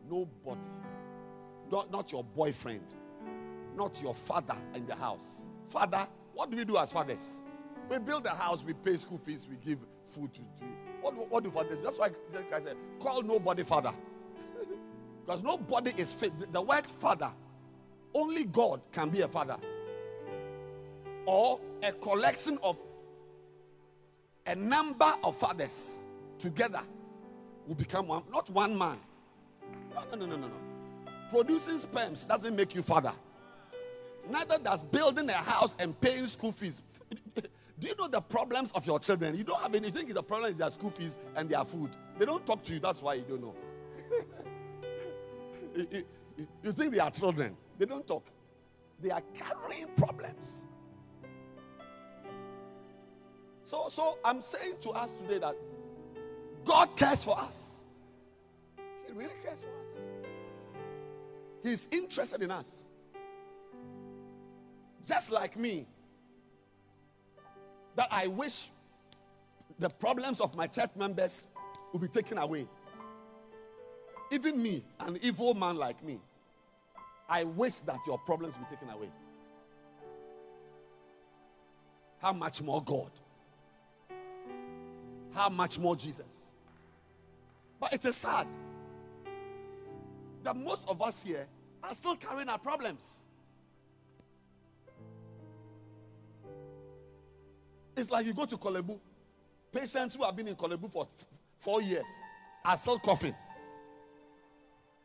Nobody. 0.09 0.69
Not, 1.71 1.91
not 1.91 2.11
your 2.11 2.25
boyfriend. 2.25 2.87
Not 3.79 4.03
your 4.03 4.15
father 4.15 4.57
in 4.75 4.85
the 4.87 4.97
house. 4.97 5.47
Father, 5.69 6.09
what 6.35 6.51
do 6.51 6.57
we 6.57 6.65
do 6.65 6.77
as 6.77 6.91
fathers? 6.91 7.41
We 7.89 8.01
build 8.01 8.27
a 8.27 8.31
house, 8.31 8.65
we 8.65 8.75
pay 8.75 8.97
school 8.97 9.19
fees, 9.19 9.47
we 9.49 9.57
give 9.65 9.79
food 10.05 10.35
to, 10.35 10.41
to 10.41 10.65
what, 11.01 11.31
what 11.31 11.45
do 11.45 11.51
fathers? 11.51 11.79
That's 11.83 11.97
why 11.97 12.09
Jesus 12.27 12.45
Christ 12.49 12.65
said, 12.65 12.77
call 12.99 13.23
nobody 13.23 13.63
father. 13.63 13.93
because 15.25 15.45
nobody 15.45 15.93
is 15.97 16.13
fit. 16.13 16.53
The 16.53 16.61
word 16.61 16.87
father, 16.87 17.31
only 18.13 18.45
God 18.45 18.81
can 18.91 19.11
be 19.11 19.21
a 19.21 19.29
father. 19.29 19.57
Or 21.25 21.61
a 21.81 21.93
collection 21.93 22.59
of 22.65 22.77
a 24.45 24.57
number 24.57 25.15
of 25.23 25.37
fathers 25.37 26.03
together 26.41 26.81
will 27.69 27.77
become 27.77 28.09
one, 28.09 28.25
not 28.33 28.51
one 28.51 28.77
man. 28.77 28.99
No, 29.95 30.17
no, 30.17 30.27
no, 30.27 30.37
no, 30.37 30.49
no. 30.49 30.55
Producing 31.31 31.79
sperms 31.79 32.27
doesn't 32.27 32.57
make 32.57 32.75
you 32.75 32.83
father. 32.83 33.13
Neither 34.31 34.59
does 34.59 34.85
building 34.85 35.31
a 35.31 35.35
house 35.35 35.75
and 35.79 35.99
paying 36.01 36.27
school 36.27 36.53
fees. 36.53 36.83
Do 37.35 37.87
you 37.87 37.95
know 37.97 38.09
the 38.09 38.21
problems 38.21 38.73
of 38.73 38.87
your 38.87 38.99
children? 38.99 39.37
You 39.37 39.45
don't 39.45 39.61
have 39.61 39.75
anything. 39.75 40.09
The 40.09 40.23
problem 40.23 40.51
is 40.51 40.59
their 40.59 40.71
school 40.71 40.91
fees 40.91 41.17
and 41.37 41.49
their 41.49 41.65
food. 41.65 41.91
They 42.19 42.25
don't 42.25 42.45
talk 42.45 42.65
to 42.65 42.75
you. 42.75 42.81
That's 42.81 43.03
why 43.03 43.15
you 43.15 43.25
don't 43.29 43.41
know. 43.41 43.55
you, 46.63 46.73
think 46.73 46.93
they 46.93 46.99
are 46.99 47.11
children. 47.11 47.57
They 47.79 47.87
don't 47.87 48.07
talk. 48.07 48.27
They 49.01 49.11
are 49.11 49.23
carrying 49.35 49.87
problems. 49.97 50.67
So, 53.65 53.87
so 53.89 54.19
I'm 54.25 54.41
saying 54.41 54.75
to 54.81 54.91
us 54.91 55.13
today 55.13 55.39
that 55.39 55.55
God 56.65 56.97
cares 56.97 57.23
for 57.23 57.39
us. 57.39 57.85
He 59.07 59.13
really 59.13 59.35
cares 59.45 59.63
for 59.63 59.71
us. 59.85 60.01
He's 61.63 61.89
interested 61.93 62.43
in 62.43 62.51
us. 62.51 62.88
Just 65.09 65.33
like 65.33 65.57
me, 65.57 65.87
that 67.97 68.09
I 68.11 68.27
wish 68.27 68.71
the 69.79 69.89
problems 69.89 70.39
of 70.39 70.55
my 70.55 70.67
church 70.67 70.91
members 70.97 71.47
will 71.93 72.01
be 72.01 72.09
taken 72.09 72.37
away. 72.37 72.69
Even 74.31 74.63
me, 74.63 74.85
an 75.01 75.19
evil 75.23 75.55
man 75.55 75.77
like 75.77 76.05
me, 76.05 76.21
I 77.27 77.45
wish 77.45 77.81
that 77.81 77.99
your 78.07 78.19
problems 78.19 78.55
will 78.55 78.67
be 78.67 78.77
taken 78.77 78.91
away. 78.91 79.09
How 82.19 82.35
much 82.35 82.61
more 82.61 82.83
God? 82.83 83.11
How 85.33 85.49
much 85.49 85.79
more 85.79 85.97
Jesus? 85.97 86.53
But 87.81 87.95
it 87.95 88.05
is 88.05 88.17
sad 88.17 88.47
that 90.43 90.55
most 90.55 90.87
of 90.89 91.01
us 91.01 91.23
here 91.23 91.47
are 91.83 91.95
still 91.95 92.17
carrying 92.17 92.49
our 92.49 92.59
problems. 92.59 93.25
It's 97.99 98.13
like 98.13 98.25
you 98.27 98.33
go 98.33 98.45
to 98.45 98.57
Korle 98.57 98.81
Bu, 98.87 98.95
patients 99.73 100.15
who 100.15 100.23
have 100.25 100.37
been 100.37 100.47
in 100.47 100.55
Korle 100.55 100.81
Bu 100.81 100.89
for 100.89 101.09
f- 101.13 101.27
four 101.59 101.83
years 101.83 102.05
are 102.65 102.77
still 102.77 102.99
coughing. 103.01 103.35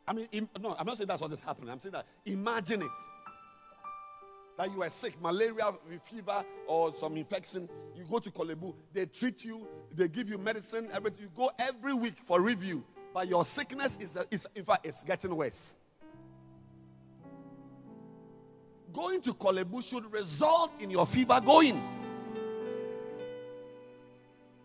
I 0.08 0.14
mean, 0.14 0.28
im- 0.32 0.50
no, 0.62 0.76
I'm 0.78 0.86
not 0.86 0.98
saying 0.98 1.08
that's 1.08 1.20
what 1.22 1.32
is 1.32 1.40
happening. 1.42 1.72
I'm 1.72 1.80
saying 1.80 1.94
that 1.94 2.06
imagine 2.26 2.84
it. 2.84 2.92
That 4.60 4.72
you 4.72 4.84
are 4.84 4.90
sick, 4.90 5.20
malaria, 5.20 5.66
fever, 6.04 6.46
or 6.68 6.94
some 6.94 7.18
infection. 7.18 7.68
You 7.98 8.06
go 8.08 8.20
to 8.20 8.30
Korle 8.30 8.56
Bu, 8.56 8.76
they 8.94 9.08
treat 9.08 9.44
you, 9.44 9.68
they 9.92 10.08
give 10.08 10.30
you 10.30 10.38
medicine, 10.38 10.88
everything. 10.94 11.24
You 11.24 11.32
go 11.36 11.50
every 11.58 11.96
week 11.96 12.20
for 12.20 12.40
review, 12.40 12.84
but 13.12 13.28
your 13.28 13.44
sickness 13.44 13.98
is, 14.00 14.16
is 14.30 14.48
in 14.54 14.64
fact, 14.66 14.86
it's 14.86 15.04
getting 15.04 15.36
worse. 15.36 15.78
Going 18.94 19.20
to 19.22 19.34
Korle 19.34 19.66
Bu 19.66 19.82
should 19.82 20.12
result 20.12 20.80
in 20.80 20.92
your 20.92 21.08
fever 21.08 21.42
going 21.44 21.82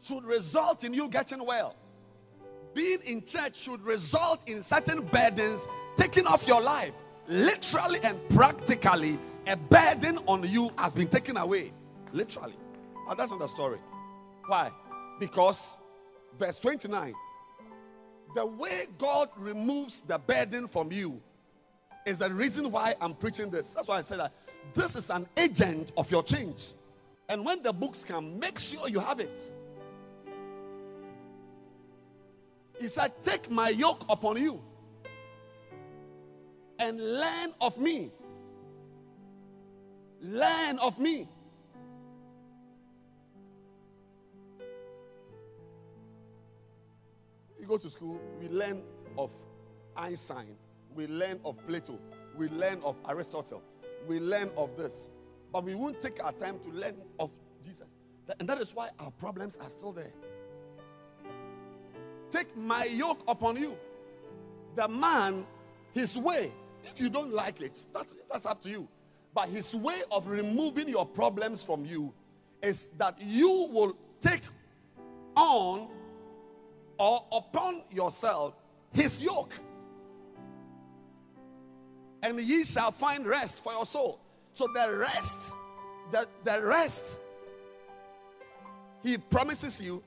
should 0.09 0.25
result 0.25 0.85
in 0.85 0.94
you 0.94 1.09
getting 1.09 1.44
well. 1.44 1.77
Being 2.75 2.99
in 3.07 3.25
church 3.25 3.57
should 3.57 3.83
result 3.83 4.49
in 4.49 4.62
certain 4.62 5.03
burdens 5.03 5.66
taken 5.97 6.27
off 6.27 6.47
your 6.47 6.62
life. 6.62 6.92
Literally 7.29 7.99
and 8.03 8.18
practically, 8.31 9.18
a 9.47 9.57
burden 9.57 10.18
on 10.27 10.49
you 10.49 10.71
has 10.79 10.94
been 10.94 11.09
taken 11.09 11.37
away. 11.37 11.73
Literally. 12.12 12.55
But 13.07 13.18
that's 13.18 13.31
not 13.31 13.40
the 13.40 13.49
story. 13.49 13.79
Why? 14.47 14.71
Because, 15.21 15.77
verse 16.38 16.57
29, 16.57 17.12
the 18.35 18.47
way 18.47 18.85
God 18.97 19.29
removes 19.37 20.01
the 20.03 20.18
burden 20.18 20.68
from 20.68 20.90
you 20.90 21.21
is 22.07 22.18
the 22.18 22.33
reason 22.33 22.71
why 22.71 22.94
I'm 23.01 23.14
preaching 23.14 23.51
this. 23.51 23.75
That's 23.75 23.88
why 23.88 23.99
I 23.99 24.01
said 24.01 24.21
that 24.21 24.33
this 24.73 24.97
is 24.97 25.11
an 25.11 25.27
agent 25.37 25.92
of 25.97 26.11
your 26.11 26.23
change. 26.23 26.73
And 27.29 27.44
when 27.44 27.62
the 27.62 27.73
books 27.73 28.05
come, 28.05 28.38
make 28.38 28.59
sure 28.59 28.88
you 28.88 29.01
have 29.01 29.21
it. 29.21 29.53
He 32.80 32.88
said, 32.88 33.12
Take 33.22 33.50
my 33.50 33.70
yoke 33.70 34.04
upon 34.08 34.40
you 34.40 34.62
and 36.78 37.00
learn 37.00 37.52
of 37.60 37.78
me. 37.78 38.10
Learn 40.20 40.78
of 40.78 40.98
me. 40.98 41.28
You 47.58 47.66
go 47.66 47.76
to 47.76 47.90
school, 47.90 48.20
we 48.40 48.48
learn 48.48 48.82
of 49.16 49.32
Einstein, 49.96 50.56
we 50.94 51.06
learn 51.06 51.40
of 51.44 51.56
Plato, 51.66 51.98
we 52.36 52.48
learn 52.48 52.80
of 52.84 52.96
Aristotle, 53.08 53.62
we 54.06 54.20
learn 54.20 54.50
of 54.56 54.76
this, 54.76 55.08
but 55.52 55.64
we 55.64 55.74
won't 55.74 56.00
take 56.00 56.22
our 56.24 56.32
time 56.32 56.58
to 56.60 56.70
learn 56.70 56.96
of 57.18 57.30
Jesus. 57.64 57.86
And 58.38 58.48
that 58.48 58.60
is 58.60 58.74
why 58.74 58.90
our 58.98 59.10
problems 59.10 59.56
are 59.56 59.70
still 59.70 59.92
there. 59.92 60.12
Take 62.30 62.56
my 62.56 62.84
yoke 62.84 63.22
upon 63.28 63.56
you. 63.56 63.76
The 64.74 64.88
man, 64.88 65.46
his 65.92 66.16
way, 66.16 66.52
if 66.84 67.00
you 67.00 67.08
don't 67.08 67.32
like 67.32 67.60
it, 67.60 67.80
that's, 67.92 68.14
that's 68.30 68.46
up 68.46 68.62
to 68.62 68.68
you. 68.68 68.88
But 69.34 69.48
his 69.48 69.74
way 69.74 70.02
of 70.10 70.26
removing 70.26 70.88
your 70.88 71.06
problems 71.06 71.62
from 71.62 71.84
you 71.84 72.12
is 72.62 72.90
that 72.98 73.16
you 73.20 73.68
will 73.70 73.96
take 74.20 74.42
on 75.36 75.88
or 76.98 77.24
upon 77.30 77.82
yourself 77.94 78.54
his 78.92 79.22
yoke. 79.22 79.58
And 82.22 82.40
ye 82.40 82.64
shall 82.64 82.90
find 82.90 83.26
rest 83.26 83.62
for 83.62 83.72
your 83.72 83.86
soul. 83.86 84.20
So 84.54 84.66
the 84.74 84.96
rest, 84.98 85.54
the, 86.10 86.26
the 86.44 86.62
rest 86.62 87.20
he 89.04 89.18
promises 89.18 89.80
you 89.80 90.02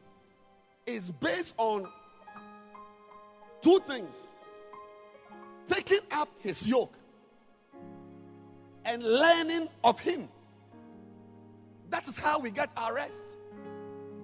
is 0.85 1.09
based 1.09 1.55
on 1.57 1.87
two 3.61 3.79
things 3.79 4.37
taking 5.65 5.99
up 6.11 6.29
his 6.39 6.67
yoke 6.67 6.97
and 8.85 9.03
learning 9.03 9.69
of 9.83 9.99
him. 9.99 10.27
That 11.89 12.07
is 12.07 12.17
how 12.17 12.39
we 12.39 12.51
get 12.51 12.69
our 12.75 12.95
rest. 12.95 13.37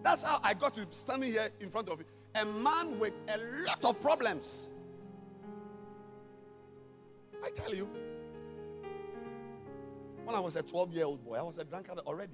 That's 0.04 0.24
how 0.24 0.40
I 0.44 0.54
got 0.54 0.74
to 0.76 0.88
standing 0.92 1.32
here 1.32 1.50
in 1.60 1.70
front 1.70 1.90
of 1.90 2.00
you. 2.00 2.06
A 2.36 2.46
man 2.46 3.00
with 3.00 3.14
a 3.28 3.38
lot 3.66 3.84
of 3.84 4.00
problems. 4.02 4.70
I 7.44 7.50
tell 7.52 7.74
you, 7.74 7.90
when 10.24 10.36
I 10.36 10.40
was 10.40 10.56
a 10.56 10.64
12 10.64 10.94
year 10.94 11.06
old 11.06 11.24
boy, 11.24 11.36
I 11.36 11.42
was 11.42 11.58
a 11.58 11.64
drunkard 11.64 12.00
already. 12.00 12.34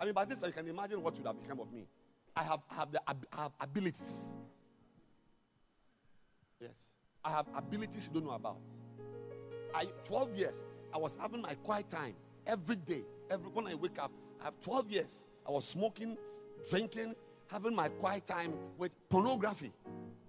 I 0.00 0.04
mean, 0.04 0.14
by 0.14 0.24
this 0.24 0.42
you 0.42 0.52
can 0.52 0.66
imagine 0.68 1.02
what 1.02 1.16
would 1.16 1.26
have 1.26 1.40
become 1.40 1.60
of 1.60 1.72
me. 1.72 1.86
I 2.36 2.42
have, 2.42 2.60
I 2.70 2.74
have, 2.74 2.92
the, 2.92 3.00
I 3.06 3.42
have 3.42 3.52
abilities. 3.60 4.34
Yes. 6.60 6.92
I 7.24 7.30
have 7.30 7.46
abilities 7.56 8.08
you 8.08 8.20
don't 8.20 8.28
know 8.28 8.34
about. 8.34 8.58
I 9.74 9.86
12 10.04 10.36
years, 10.36 10.62
I 10.92 10.98
was 10.98 11.16
having 11.20 11.42
my 11.42 11.54
quiet 11.54 11.88
time 11.88 12.14
every 12.46 12.76
day. 12.76 13.02
Every 13.30 13.48
when 13.48 13.66
I 13.66 13.74
wake 13.74 13.98
up, 13.98 14.12
I 14.40 14.44
have 14.44 14.60
12 14.60 14.90
years. 14.90 15.24
I 15.46 15.50
was 15.50 15.66
smoking, 15.66 16.16
drinking, 16.70 17.14
having 17.50 17.74
my 17.74 17.88
quiet 17.88 18.26
time 18.26 18.54
with 18.78 18.92
pornography. 19.08 19.72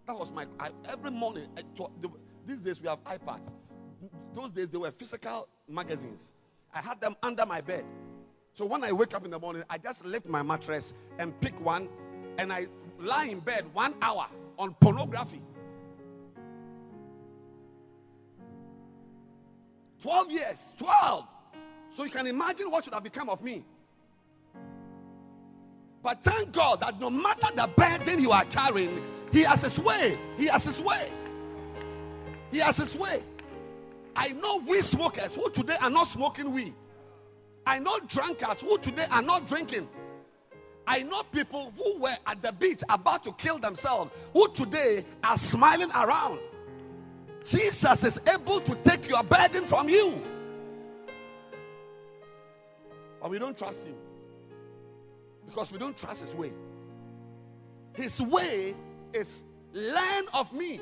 That 0.07 0.17
was 0.17 0.31
my 0.31 0.45
I, 0.59 0.69
every 0.87 1.11
morning. 1.11 1.47
I, 1.57 1.61
the, 2.01 2.09
these 2.45 2.61
days 2.61 2.81
we 2.81 2.87
have 2.87 3.03
iPads. 3.03 3.51
Those 4.33 4.51
days 4.51 4.69
they 4.69 4.77
were 4.77 4.91
physical 4.91 5.47
magazines. 5.67 6.33
I 6.73 6.81
had 6.81 6.99
them 6.99 7.15
under 7.23 7.45
my 7.45 7.61
bed. 7.61 7.85
So 8.53 8.65
when 8.65 8.83
I 8.83 8.91
wake 8.91 9.13
up 9.13 9.25
in 9.25 9.31
the 9.31 9.39
morning, 9.39 9.63
I 9.69 9.77
just 9.77 10.05
lift 10.05 10.27
my 10.27 10.41
mattress 10.41 10.93
and 11.19 11.39
pick 11.41 11.59
one, 11.63 11.89
and 12.37 12.51
I 12.53 12.67
lie 12.99 13.25
in 13.25 13.39
bed 13.39 13.65
one 13.73 13.95
hour 14.01 14.27
on 14.57 14.73
pornography. 14.75 15.41
12 20.05 20.31
years. 20.31 20.75
12. 20.77 21.33
So 21.89 22.03
you 22.03 22.11
can 22.11 22.27
imagine 22.27 22.69
what 22.69 22.83
should 22.85 22.93
have 22.93 23.03
become 23.03 23.27
of 23.27 23.43
me. 23.43 23.65
But 26.03 26.21
thank 26.21 26.51
God 26.51 26.81
that 26.81 26.99
no 26.99 27.09
matter 27.09 27.47
the 27.55 27.67
burden 27.75 28.19
you 28.19 28.29
are 28.29 28.45
carrying, 28.45 29.01
He 29.31 29.41
has 29.41 29.63
His 29.63 29.79
way. 29.79 30.19
He 30.37 30.45
has 30.45 30.63
His 30.63 30.79
way. 30.79 31.09
He 32.51 32.59
has 32.59 32.77
His 32.77 32.95
way. 32.95 33.23
I 34.15 34.29
know 34.33 34.61
we 34.67 34.81
smokers 34.81 35.35
who 35.35 35.49
today 35.49 35.75
are 35.81 35.89
not 35.89 36.05
smoking 36.05 36.53
weed. 36.53 36.75
I 37.65 37.79
know 37.79 37.97
drunkards 38.07 38.61
who 38.61 38.77
today 38.77 39.07
are 39.11 39.23
not 39.23 39.47
drinking. 39.47 39.89
I 40.85 41.01
know 41.01 41.23
people 41.31 41.73
who 41.75 41.97
were 41.97 42.15
at 42.27 42.43
the 42.43 42.51
beach 42.51 42.83
about 42.89 43.23
to 43.23 43.31
kill 43.31 43.57
themselves 43.57 44.11
who 44.33 44.53
today 44.53 45.03
are 45.23 45.35
smiling 45.35 45.89
around. 45.95 46.37
Jesus 47.45 48.03
is 48.03 48.19
able 48.33 48.59
to 48.59 48.75
take 48.75 49.07
your 49.07 49.23
burden 49.23 49.63
from 49.63 49.87
you. 49.87 50.21
But 53.21 53.29
we 53.29 53.39
don't 53.39 53.57
trust 53.57 53.87
him 53.87 53.95
because 55.45 55.71
we 55.71 55.77
don't 55.77 55.97
trust 55.97 56.21
his 56.21 56.35
way. 56.35 56.51
His 57.95 58.21
way 58.21 58.73
is 59.13 59.43
learn 59.73 60.25
of 60.33 60.51
me. 60.53 60.79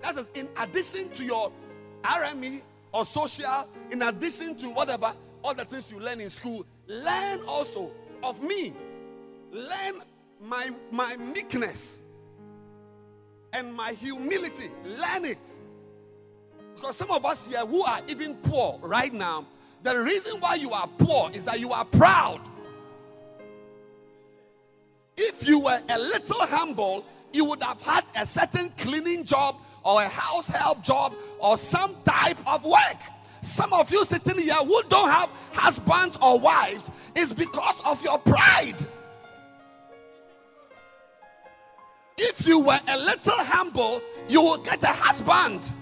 That 0.00 0.16
is 0.16 0.30
in 0.34 0.48
addition 0.56 1.10
to 1.10 1.24
your 1.24 1.52
RME 2.02 2.62
or 2.92 3.04
social, 3.04 3.68
in 3.90 4.02
addition 4.02 4.56
to 4.56 4.66
whatever, 4.68 5.14
all 5.42 5.54
the 5.54 5.64
things 5.64 5.90
you 5.90 6.00
learn 6.00 6.20
in 6.20 6.30
school, 6.30 6.66
learn 6.86 7.40
also 7.46 7.90
of 8.22 8.42
me. 8.42 8.72
learn 9.54 10.02
my, 10.40 10.70
my 10.90 11.16
meekness 11.16 12.02
and 13.52 13.72
my 13.72 13.92
humility. 13.92 14.68
Learn 14.84 15.24
it. 15.24 15.38
Because 16.84 16.98
some 16.98 17.12
of 17.12 17.24
us 17.24 17.46
here 17.46 17.64
who 17.64 17.82
are 17.82 18.02
even 18.08 18.34
poor 18.42 18.78
right 18.82 19.10
now, 19.10 19.46
the 19.82 19.98
reason 20.00 20.38
why 20.40 20.56
you 20.56 20.70
are 20.70 20.86
poor 20.98 21.30
is 21.32 21.46
that 21.46 21.58
you 21.58 21.72
are 21.72 21.86
proud. 21.86 22.42
If 25.16 25.48
you 25.48 25.60
were 25.60 25.80
a 25.88 25.98
little 25.98 26.40
humble, 26.42 27.06
you 27.32 27.46
would 27.46 27.62
have 27.62 27.80
had 27.80 28.04
a 28.14 28.26
certain 28.26 28.68
cleaning 28.76 29.24
job 29.24 29.56
or 29.82 30.02
a 30.02 30.08
house 30.08 30.48
help 30.48 30.84
job 30.84 31.14
or 31.38 31.56
some 31.56 31.96
type 32.04 32.36
of 32.46 32.62
work. 32.66 33.00
Some 33.40 33.72
of 33.72 33.90
you 33.90 34.04
sitting 34.04 34.38
here 34.38 34.52
who 34.52 34.82
don't 34.90 35.08
have 35.08 35.32
husbands 35.54 36.18
or 36.20 36.38
wives 36.38 36.90
is 37.14 37.32
because 37.32 37.80
of 37.86 38.04
your 38.04 38.18
pride. 38.18 38.76
If 42.18 42.46
you 42.46 42.58
were 42.58 42.80
a 42.88 42.98
little 42.98 43.38
humble, 43.38 44.02
you 44.28 44.42
will 44.42 44.58
get 44.58 44.82
a 44.82 44.88
husband. 44.88 45.72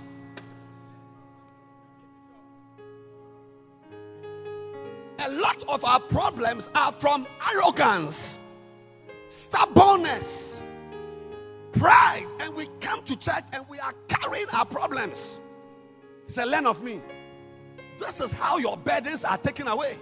A 5.18 5.30
lot 5.30 5.62
of 5.68 5.84
our 5.84 6.00
problems 6.00 6.70
are 6.74 6.92
from 6.92 7.26
arrogance, 7.52 8.38
stubbornness, 9.28 10.62
pride, 11.72 12.26
and 12.40 12.54
we 12.54 12.68
come 12.80 13.02
to 13.04 13.16
church 13.16 13.44
and 13.52 13.64
we 13.68 13.78
are 13.78 13.94
carrying 14.08 14.46
our 14.54 14.64
problems. 14.64 15.40
He 16.26 16.32
said, 16.32 16.48
Learn 16.48 16.66
of 16.66 16.82
me. 16.82 17.00
This 17.98 18.20
is 18.20 18.32
how 18.32 18.58
your 18.58 18.76
burdens 18.76 19.24
are 19.24 19.38
taken 19.38 19.68
away. 19.68 19.98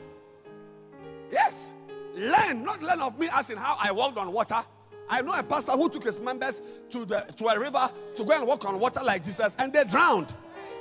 Yes. 1.30 1.72
Learn, 2.14 2.64
not 2.64 2.82
learn 2.82 3.00
of 3.00 3.18
me 3.18 3.28
as 3.34 3.50
in 3.50 3.56
how 3.58 3.76
I 3.80 3.92
walked 3.92 4.18
on 4.18 4.32
water. 4.32 4.60
I 5.08 5.22
know 5.22 5.32
a 5.32 5.42
pastor 5.42 5.72
who 5.72 5.88
took 5.88 6.04
his 6.04 6.20
members 6.20 6.62
to 6.90 7.04
the 7.04 7.20
to 7.36 7.46
a 7.48 7.58
river 7.58 7.90
to 8.14 8.24
go 8.24 8.32
and 8.32 8.46
walk 8.46 8.64
on 8.64 8.78
water 8.78 9.00
like 9.02 9.24
Jesus, 9.24 9.54
and 9.58 9.72
they 9.72 9.84
drowned. 9.84 10.32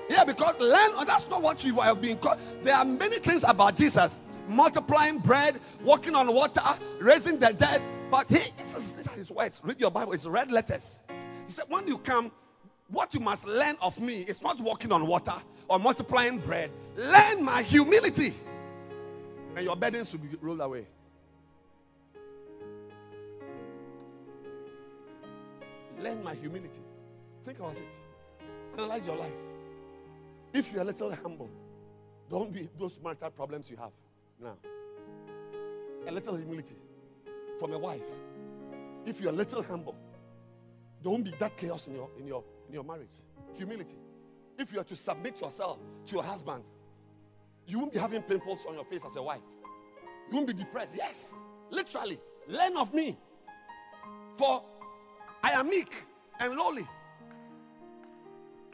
Yeah, 0.09 0.23
because 0.23 0.59
learn, 0.59 1.05
that's 1.05 1.29
not 1.29 1.43
what 1.43 1.63
you 1.63 1.75
have 1.75 2.01
been 2.01 2.17
called. 2.17 2.39
There 2.63 2.75
are 2.75 2.85
many 2.85 3.17
things 3.17 3.43
about 3.47 3.75
Jesus 3.75 4.19
multiplying 4.49 5.19
bread, 5.19 5.59
walking 5.83 6.15
on 6.15 6.33
water, 6.33 6.61
raising 6.99 7.37
the 7.37 7.53
dead. 7.53 7.81
But 8.11 8.27
he, 8.27 8.37
this 8.57 8.75
is, 8.75 8.95
this 8.95 9.05
is 9.05 9.13
his 9.13 9.31
words. 9.31 9.61
Read 9.63 9.79
your 9.79 9.91
Bible, 9.91 10.13
it's 10.13 10.25
red 10.25 10.51
letters. 10.51 11.01
He 11.45 11.51
said, 11.51 11.65
When 11.69 11.87
you 11.87 11.99
come, 11.99 12.31
what 12.89 13.13
you 13.13 13.19
must 13.19 13.45
learn 13.45 13.75
of 13.81 13.99
me 13.99 14.21
is 14.21 14.41
not 14.41 14.59
walking 14.59 14.91
on 14.91 15.05
water 15.05 15.35
or 15.67 15.77
multiplying 15.77 16.39
bread. 16.39 16.71
Learn 16.97 17.43
my 17.43 17.61
humility, 17.61 18.33
and 19.55 19.63
your 19.63 19.75
burdens 19.75 20.11
will 20.11 20.21
be 20.21 20.29
rolled 20.41 20.61
away. 20.61 20.87
Learn 26.01 26.23
my 26.23 26.33
humility. 26.33 26.81
Think 27.43 27.59
about 27.59 27.75
it. 27.75 27.83
Analyze 28.75 29.05
your 29.05 29.17
life. 29.17 29.48
If 30.53 30.73
you're 30.73 30.81
a 30.81 30.85
little 30.85 31.13
humble, 31.15 31.49
don't 32.29 32.51
be 32.51 32.67
those 32.77 32.99
marital 33.03 33.29
problems 33.29 33.69
you 33.69 33.77
have 33.77 33.91
now. 34.39 34.57
A 36.07 36.11
little 36.11 36.35
humility 36.35 36.75
from 37.59 37.73
a 37.73 37.77
wife. 37.77 38.07
If 39.05 39.21
you're 39.21 39.31
a 39.31 39.35
little 39.35 39.63
humble, 39.63 39.95
don't 41.03 41.23
be 41.23 41.33
that 41.39 41.55
chaos 41.55 41.87
in 41.87 41.95
your 41.95 42.09
in 42.19 42.27
your 42.27 42.43
in 42.67 42.73
your 42.73 42.83
marriage. 42.83 43.23
Humility. 43.57 43.97
If 44.57 44.73
you 44.73 44.79
are 44.79 44.85
to 44.85 44.95
submit 44.95 45.39
yourself 45.39 45.79
to 46.07 46.15
your 46.15 46.23
husband, 46.23 46.63
you 47.65 47.79
won't 47.79 47.93
be 47.93 47.99
having 47.99 48.21
pimples 48.21 48.65
on 48.67 48.75
your 48.75 48.85
face 48.85 49.05
as 49.05 49.15
a 49.15 49.23
wife. 49.23 49.41
You 50.29 50.35
won't 50.35 50.47
be 50.47 50.53
depressed. 50.53 50.97
Yes, 50.97 51.35
literally. 51.69 52.19
Learn 52.47 52.75
of 52.77 52.93
me. 52.93 53.17
For 54.37 54.63
I 55.43 55.51
am 55.51 55.69
meek 55.69 56.05
and 56.39 56.55
lowly. 56.55 56.87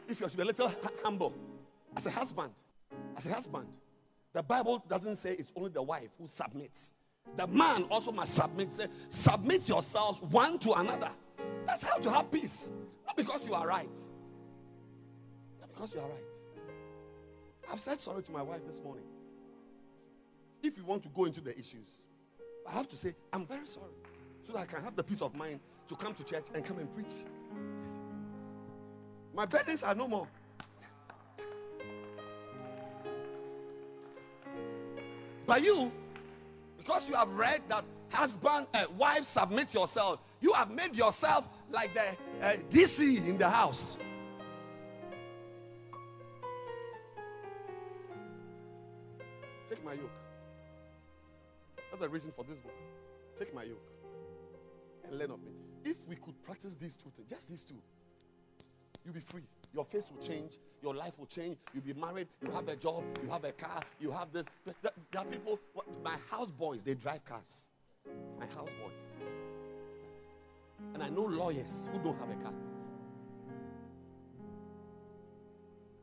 If 0.08 0.20
you 0.20 0.26
are 0.26 0.30
to 0.30 0.36
be 0.36 0.42
a 0.42 0.46
little 0.46 0.72
humble 1.04 1.32
as 1.96 2.06
a 2.06 2.10
husband, 2.10 2.52
as 3.16 3.26
a 3.26 3.32
husband, 3.32 3.66
the 4.32 4.42
Bible 4.42 4.84
doesn't 4.88 5.16
say 5.16 5.32
it's 5.32 5.52
only 5.56 5.70
the 5.70 5.82
wife 5.82 6.10
who 6.18 6.26
submits. 6.26 6.92
The 7.36 7.46
man 7.46 7.84
also 7.84 8.12
must 8.12 8.34
submit. 8.34 8.72
Say, 8.72 8.86
submit 9.08 9.68
yourselves 9.68 10.20
one 10.22 10.58
to 10.60 10.72
another. 10.74 11.10
That's 11.66 11.82
how 11.82 11.96
to 11.98 12.10
have 12.10 12.30
peace. 12.30 12.70
Not 13.06 13.16
because 13.16 13.46
you 13.46 13.54
are 13.54 13.66
right. 13.66 13.98
Not 15.60 15.74
because 15.74 15.94
you 15.94 16.00
are 16.00 16.08
right. 16.08 16.24
I've 17.72 17.80
said 17.80 18.00
sorry 18.00 18.22
to 18.22 18.32
my 18.32 18.42
wife 18.42 18.64
this 18.66 18.82
morning. 18.82 19.04
If 20.62 20.76
you 20.76 20.84
want 20.84 21.02
to 21.02 21.08
go 21.08 21.24
into 21.24 21.40
the 21.40 21.58
issues, 21.58 21.88
I 22.68 22.72
have 22.72 22.88
to 22.88 22.96
say, 22.96 23.14
I'm 23.32 23.46
very 23.46 23.66
sorry. 23.66 23.92
So 24.42 24.52
that 24.52 24.60
I 24.60 24.66
can 24.66 24.84
have 24.84 24.94
the 24.94 25.02
peace 25.02 25.22
of 25.22 25.34
mind 25.34 25.60
to 25.88 25.96
come 25.96 26.14
to 26.14 26.24
church 26.24 26.46
and 26.54 26.64
come 26.64 26.78
and 26.78 26.92
preach. 26.92 27.24
My 29.34 29.46
burdens 29.46 29.82
are 29.82 29.94
no 29.94 30.06
more. 30.06 30.28
But 35.46 35.62
you, 35.62 35.92
because 36.76 37.08
you 37.08 37.14
have 37.14 37.32
read 37.32 37.62
that 37.68 37.84
husband 38.12 38.66
and 38.74 38.86
uh, 38.86 38.90
wife 38.98 39.24
submit 39.24 39.72
yourself, 39.74 40.20
you 40.40 40.52
have 40.52 40.70
made 40.70 40.96
yourself 40.96 41.48
like 41.70 41.94
the 41.94 42.16
uh, 42.44 42.56
DC 42.68 43.26
in 43.26 43.38
the 43.38 43.48
house. 43.48 43.98
Take 49.68 49.84
my 49.84 49.92
yoke. 49.92 50.10
That's 51.90 52.02
the 52.02 52.08
reason 52.08 52.32
for 52.32 52.44
this 52.44 52.58
book. 52.58 52.74
Take 53.38 53.54
my 53.54 53.62
yoke 53.64 53.90
and 55.04 55.18
learn 55.18 55.30
of 55.30 55.42
me. 55.42 55.50
If 55.84 56.08
we 56.08 56.16
could 56.16 56.42
practice 56.42 56.74
these 56.74 56.96
two 56.96 57.10
things, 57.16 57.28
just 57.30 57.48
these 57.48 57.62
two, 57.62 57.76
you'll 59.04 59.14
be 59.14 59.20
free. 59.20 59.42
Your 59.72 59.84
face 59.84 60.10
will 60.10 60.22
change. 60.22 60.58
Your 60.82 60.94
life 60.94 61.18
will 61.18 61.26
change. 61.26 61.56
You'll 61.72 61.84
be 61.84 61.94
married. 61.94 62.28
You 62.42 62.50
have 62.50 62.68
a 62.68 62.76
job. 62.76 63.04
You 63.22 63.30
have 63.30 63.44
a 63.44 63.52
car. 63.52 63.82
You 64.00 64.10
have 64.10 64.32
this. 64.32 64.44
There 64.82 64.92
are 65.16 65.24
people, 65.24 65.58
my 66.04 66.16
house 66.30 66.50
boys, 66.50 66.82
they 66.82 66.94
drive 66.94 67.24
cars. 67.24 67.70
My 68.38 68.46
house 68.46 68.70
boys. 68.82 69.12
And 70.94 71.02
I 71.02 71.08
know 71.08 71.22
lawyers 71.22 71.88
who 71.92 71.98
don't 71.98 72.18
have 72.18 72.30
a 72.30 72.42
car. 72.42 72.52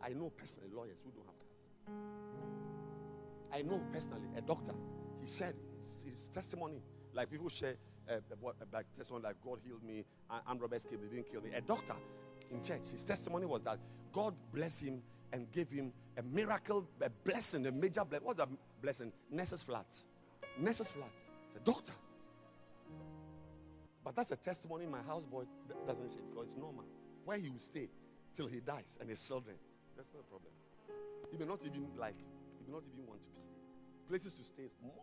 I 0.02 0.10
know 0.10 0.32
personally 0.36 0.68
lawyers 0.76 0.98
who 1.04 1.12
don't 1.12 1.26
have 1.26 1.36
cars. 1.36 1.54
I 3.54 3.62
know 3.62 3.82
personally 3.92 4.28
a 4.36 4.42
doctor. 4.42 4.74
He 5.22 5.28
said 5.28 5.56
his, 6.06 6.28
testimony, 6.28 6.82
like 7.14 7.30
people 7.30 7.50
share 7.50 7.76
uh, 8.10 8.18
testimony 8.98 9.24
like 9.24 9.36
God 9.46 9.60
healed 9.64 9.84
me, 9.84 10.04
and 10.48 10.60
robbers 10.60 10.84
came, 10.84 11.00
they 11.00 11.16
didn't 11.16 11.32
kill 11.32 11.42
me. 11.42 11.52
A 11.56 11.62
doctor 11.62 11.94
in 12.54 12.62
church, 12.64 12.90
his 12.92 13.04
testimony 13.04 13.46
was 13.46 13.64
that 13.64 13.80
God 14.12 14.36
blessed 14.54 14.82
him 14.82 15.02
and 15.32 15.52
gave 15.52 15.70
him 15.70 15.92
a 16.18 16.22
miracle, 16.22 16.88
a 17.02 17.10
blessing, 17.10 17.66
a 17.66 17.72
major 17.72 18.06
blessing. 18.06 18.26
What's 18.26 18.40
a 18.40 18.48
blessing? 18.82 19.12
Nurses 19.32 19.64
flats. 19.64 20.04
Nurses 20.60 20.92
flats. 20.92 21.26
The 21.56 21.60
doctor. 21.60 21.94
But 24.04 24.16
that's 24.16 24.32
a 24.32 24.36
testimony 24.36 24.86
my 24.86 25.00
houseboy 25.00 25.46
doesn't 25.88 26.12
share 26.12 26.22
because 26.30 26.50
it's 26.50 26.58
normal. 26.58 26.86
Where 27.26 27.38
he 27.38 27.50
will 27.50 27.60
stay 27.60 27.90
till 28.34 28.48
he 28.48 28.60
dies 28.60 28.98
and 29.00 29.10
his 29.10 29.26
children. 29.26 29.56
That's 29.96 30.10
not 30.14 30.22
a 30.22 30.30
problem. 30.30 30.52
He 31.32 31.38
may 31.38 31.46
not 31.46 31.62
even 31.66 31.88
like, 31.98 32.16
he 32.60 32.66
may 32.68 32.74
not 32.74 32.84
even 32.94 33.08
want 33.08 33.22
to 33.34 33.42
stay. 33.42 33.52
Places 34.08 34.34
to 34.36 34.44
stay 34.44 34.64
is 34.64 34.76
more 34.84 34.94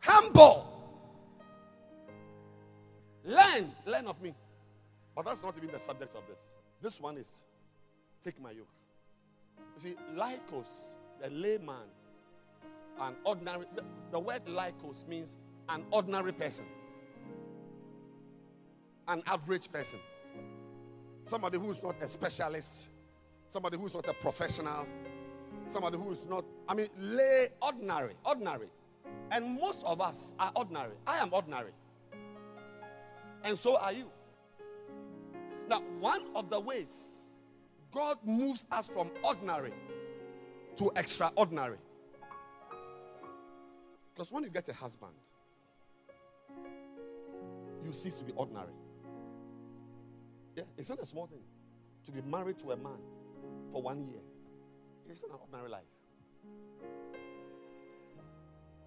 humble. 0.00 0.80
Learn, 3.24 3.72
learn 3.86 4.06
of 4.06 4.20
me. 4.22 4.34
But 5.14 5.26
that's 5.26 5.42
not 5.42 5.54
even 5.56 5.70
the 5.70 5.78
subject 5.78 6.14
of 6.14 6.22
this. 6.26 6.40
This 6.84 7.00
one 7.00 7.16
is 7.16 7.44
take 8.22 8.38
my 8.38 8.50
yoke. 8.50 8.68
You 9.74 9.80
see, 9.80 9.94
laikos, 10.14 10.66
the 11.18 11.30
layman, 11.30 11.88
an 13.00 13.14
ordinary, 13.24 13.64
the, 13.74 13.82
the 14.10 14.20
word 14.20 14.44
laikos 14.44 15.08
means 15.08 15.34
an 15.70 15.84
ordinary 15.90 16.32
person, 16.32 16.66
an 19.08 19.22
average 19.26 19.72
person, 19.72 19.98
somebody 21.24 21.56
who 21.56 21.70
is 21.70 21.82
not 21.82 22.02
a 22.02 22.06
specialist, 22.06 22.90
somebody 23.48 23.78
who 23.78 23.86
is 23.86 23.94
not 23.94 24.06
a 24.06 24.12
professional, 24.12 24.86
somebody 25.68 25.96
who 25.96 26.10
is 26.10 26.26
not, 26.26 26.44
I 26.68 26.74
mean, 26.74 26.88
lay 26.98 27.48
ordinary, 27.62 28.12
ordinary. 28.26 28.68
And 29.30 29.58
most 29.58 29.82
of 29.86 30.02
us 30.02 30.34
are 30.38 30.52
ordinary. 30.54 30.96
I 31.06 31.16
am 31.16 31.32
ordinary. 31.32 31.72
And 33.42 33.56
so 33.56 33.78
are 33.78 33.92
you. 33.94 34.10
Now, 35.68 35.80
one 35.98 36.22
of 36.34 36.50
the 36.50 36.60
ways 36.60 37.24
God 37.94 38.18
moves 38.24 38.66
us 38.70 38.88
from 38.88 39.10
ordinary 39.22 39.72
to 40.76 40.90
extraordinary. 40.96 41.78
Because 44.12 44.32
when 44.32 44.42
you 44.42 44.50
get 44.50 44.68
a 44.68 44.72
husband, 44.72 45.12
you 47.84 47.92
cease 47.92 48.16
to 48.16 48.24
be 48.24 48.32
ordinary. 48.32 48.72
Yeah, 50.56 50.64
it's 50.76 50.88
not 50.88 51.00
a 51.00 51.06
small 51.06 51.26
thing 51.26 51.42
to 52.04 52.12
be 52.12 52.20
married 52.22 52.58
to 52.58 52.72
a 52.72 52.76
man 52.76 52.98
for 53.72 53.82
one 53.82 54.06
year. 54.06 54.20
It's 55.08 55.22
not 55.22 55.32
an 55.32 55.38
ordinary 55.40 55.70
life. 55.70 55.82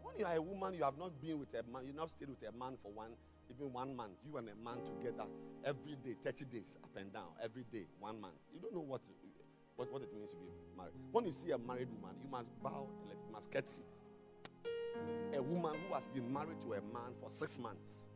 When 0.02 0.16
you 0.18 0.26
are 0.26 0.36
a 0.36 0.42
woman, 0.42 0.74
you 0.74 0.84
have 0.84 0.98
not 0.98 1.20
been 1.22 1.40
with 1.40 1.54
a 1.54 1.64
man, 1.72 1.84
you 1.84 1.88
have 1.90 1.96
not 1.96 2.10
stayed 2.10 2.30
with 2.30 2.44
a 2.48 2.52
man 2.58 2.78
for 2.82 2.92
one 2.92 3.12
even 3.50 3.72
one 3.72 3.96
month, 3.96 4.14
you 4.26 4.38
and 4.38 4.50
a 4.50 4.56
man 4.64 4.78
together 4.84 5.28
every 5.64 5.96
day, 6.04 6.16
30 6.24 6.46
days, 6.46 6.78
up 6.84 6.90
and 6.96 7.12
down, 7.12 7.30
every 7.44 7.64
day, 7.72 7.86
one 8.00 8.20
month. 8.20 8.36
You 8.54 8.60
don't 8.60 8.74
know 8.74 8.82
what, 8.82 9.02
what, 9.76 9.92
what 9.92 10.02
it 10.02 10.14
means 10.14 10.32
to 10.32 10.38
be 10.38 10.48
married. 10.78 10.94
When 11.12 11.26
you 11.26 11.32
see 11.32 11.52
a 11.52 11.58
married 11.58 11.90
woman, 11.90 12.16
you 12.24 12.30
must 12.30 12.52
bow 12.62 12.88
and 13.02 13.10
let, 13.10 13.18
must 13.32 13.52
curtsy. 13.52 13.82
A 15.36 15.42
woman 15.42 15.76
who 15.88 15.94
has 15.94 16.08
been 16.08 16.32
married 16.32 16.60
to 16.62 16.74
a 16.74 16.82
man 16.82 17.14
for 17.22 17.30
six 17.30 17.60
months. 17.60 18.08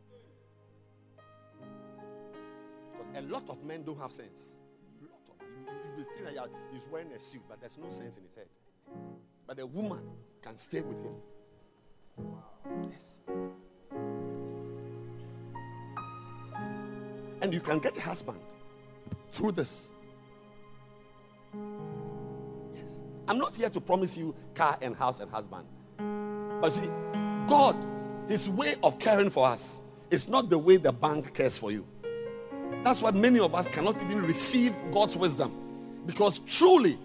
Because 2.92 3.10
a 3.16 3.22
lot 3.22 3.48
of 3.48 3.62
men 3.64 3.84
don't 3.84 3.98
have 3.98 4.12
sense. 4.12 4.56
A 5.00 5.04
lot 5.04 5.20
of 5.28 5.46
you, 5.48 5.64
you 5.66 5.96
will 5.96 6.12
think 6.12 6.36
that 6.36 6.48
he's 6.72 6.86
wearing 6.90 7.12
a 7.12 7.20
suit, 7.20 7.42
but 7.48 7.60
there's 7.60 7.78
no 7.78 7.88
sense 7.88 8.16
in 8.16 8.24
his 8.24 8.34
head. 8.34 8.46
But 9.46 9.58
a 9.58 9.66
woman 9.66 10.02
can 10.42 10.56
stay 10.56 10.80
with 10.80 11.02
him. 11.02 11.14
Yes. 12.90 13.20
You 17.52 17.60
can 17.60 17.78
get 17.78 17.96
a 17.98 18.00
husband 18.00 18.38
through 19.32 19.52
this. 19.52 19.90
Yes. 22.74 22.98
I'm 23.28 23.36
not 23.36 23.54
here 23.54 23.68
to 23.68 23.78
promise 23.78 24.16
you 24.16 24.34
car 24.54 24.78
and 24.80 24.96
house 24.96 25.20
and 25.20 25.30
husband. 25.30 25.66
But 26.62 26.70
see, 26.70 26.88
God, 27.46 27.76
His 28.26 28.48
way 28.48 28.76
of 28.82 28.98
caring 28.98 29.28
for 29.28 29.46
us 29.46 29.82
is 30.10 30.28
not 30.28 30.48
the 30.48 30.56
way 30.56 30.78
the 30.78 30.92
bank 30.92 31.34
cares 31.34 31.58
for 31.58 31.70
you. 31.70 31.86
That's 32.82 33.02
why 33.02 33.10
many 33.10 33.38
of 33.38 33.54
us 33.54 33.68
cannot 33.68 34.02
even 34.02 34.22
receive 34.22 34.74
God's 34.90 35.18
wisdom. 35.18 35.52
Because 36.06 36.38
truly, 36.40 36.98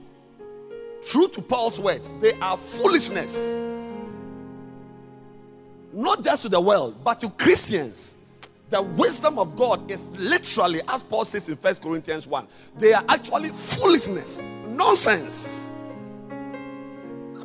true 1.05 1.27
to 1.27 1.41
Paul's 1.41 1.77
words, 1.77 2.13
they 2.21 2.31
are 2.39 2.55
foolishness. 2.55 3.55
Not 5.91 6.23
just 6.23 6.43
to 6.43 6.49
the 6.49 6.61
world, 6.61 7.03
but 7.03 7.19
to 7.19 7.29
Christians. 7.31 8.15
The 8.69 8.81
wisdom 8.81 9.39
of 9.39 9.55
God 9.55 9.89
is 9.89 10.07
literally, 10.17 10.81
as 10.89 11.01
Paul 11.01 11.23
says 11.23 11.47
in 11.47 11.55
First 11.55 11.81
Corinthians 11.81 12.27
1, 12.27 12.47
they 12.77 12.93
are 12.93 13.03
actually 13.07 13.49
foolishness, 13.49 14.39
nonsense. 14.67 15.73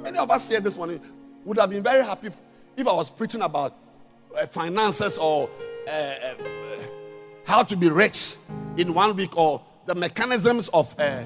Many 0.03 0.19
of 0.19 0.31
us 0.31 0.49
here 0.49 0.59
this 0.59 0.77
morning 0.77 1.01
would 1.45 1.59
have 1.59 1.71
been 1.71 1.83
very 1.83 2.05
happy 2.05 2.27
if, 2.27 2.41
if 2.77 2.89
I 2.89 2.93
was 2.93 3.09
preaching 3.09 3.43
about 3.43 3.77
uh, 4.37 4.47
finances 4.47 5.17
or 5.17 5.49
uh, 5.87 5.91
uh, 5.91 6.35
how 7.45 7.63
to 7.63 7.77
be 7.77 7.89
rich 7.89 8.37
in 8.77 8.93
one 8.93 9.15
week 9.15 9.37
or 9.37 9.63
the 9.87 9.95
mechanisms 9.95 10.69
of 10.71 10.93
uh, 10.99 11.25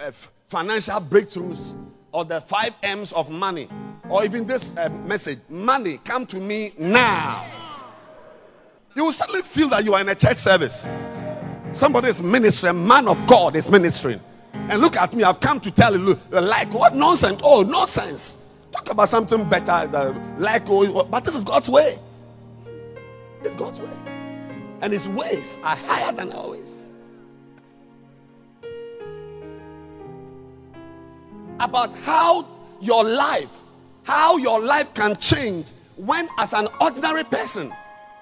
uh, 0.00 0.10
financial 0.44 1.00
breakthroughs 1.00 1.74
or 2.12 2.26
the 2.26 2.40
five 2.42 2.74
M's 2.82 3.12
of 3.12 3.30
money 3.30 3.68
or 4.10 4.24
even 4.24 4.46
this 4.46 4.76
uh, 4.76 4.90
message 5.06 5.38
money 5.48 5.98
come 6.04 6.26
to 6.26 6.40
me 6.40 6.72
now 6.78 7.44
you 8.94 9.04
will 9.04 9.12
suddenly 9.12 9.42
feel 9.42 9.68
that 9.70 9.84
you 9.84 9.94
are 9.94 10.00
in 10.00 10.08
a 10.08 10.14
church 10.14 10.36
service. 10.36 10.88
Somebody 11.72 12.08
is 12.08 12.22
ministering. 12.22 12.70
A 12.70 12.74
man 12.74 13.08
of 13.08 13.26
god 13.26 13.56
is 13.56 13.70
ministering. 13.70 14.20
And 14.52 14.80
look 14.80 14.96
at 14.96 15.12
me. 15.14 15.24
I've 15.24 15.40
come 15.40 15.60
to 15.60 15.70
tell 15.70 15.96
you 15.96 16.18
uh, 16.32 16.40
like 16.40 16.72
what? 16.72 16.94
Nonsense. 16.94 17.40
Oh 17.42 17.62
nonsense. 17.62 18.36
Talk 18.70 18.90
about 18.90 19.08
something 19.08 19.48
better 19.48 19.72
uh, 19.72 20.14
like 20.38 20.68
oh, 20.68 21.00
oh 21.00 21.04
but 21.04 21.24
this 21.24 21.34
is 21.34 21.42
god's 21.42 21.68
way. 21.68 21.98
It's 23.42 23.56
god's 23.56 23.80
way. 23.80 23.90
And 24.80 24.92
his 24.92 25.08
ways 25.08 25.58
are 25.62 25.76
higher 25.76 26.12
than 26.12 26.32
our 26.32 26.50
ways. 26.50 26.88
About 31.60 31.94
how 31.98 32.46
your 32.80 33.04
life, 33.04 33.62
how 34.04 34.36
your 34.36 34.60
life 34.60 34.92
can 34.94 35.16
change 35.16 35.70
when, 35.96 36.28
as 36.38 36.52
an 36.52 36.68
ordinary 36.80 37.24
person, 37.24 37.72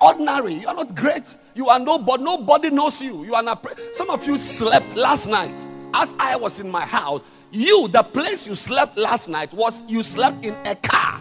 ordinary, 0.03 0.55
you 0.55 0.69
are 0.69 0.75
not 0.75 0.95
great, 0.95 1.35
you 1.55 1.69
are 1.69 1.79
no, 1.79 1.99
but 1.99 2.21
nobody 2.21 2.71
knows 2.71 3.01
you. 3.01 3.25
You 3.25 3.35
are 3.35 3.43
not. 3.43 3.67
Some 3.93 4.11
of 4.11 4.27
you 4.27 4.37
slept 4.37 4.97
last 4.97 5.29
night 5.29 5.67
as 5.95 6.15
I 6.19 6.37
was 6.37 6.61
in 6.61 6.71
my 6.71 6.85
house. 6.85 7.23
You, 7.51 7.89
the 7.89 8.03
place 8.03 8.47
you 8.47 8.55
slept 8.55 8.99
last 8.99 9.29
night 9.29 9.53
was 9.53 9.83
you 9.87 10.03
slept 10.03 10.45
in 10.45 10.55
a 10.65 10.75
car, 10.75 11.21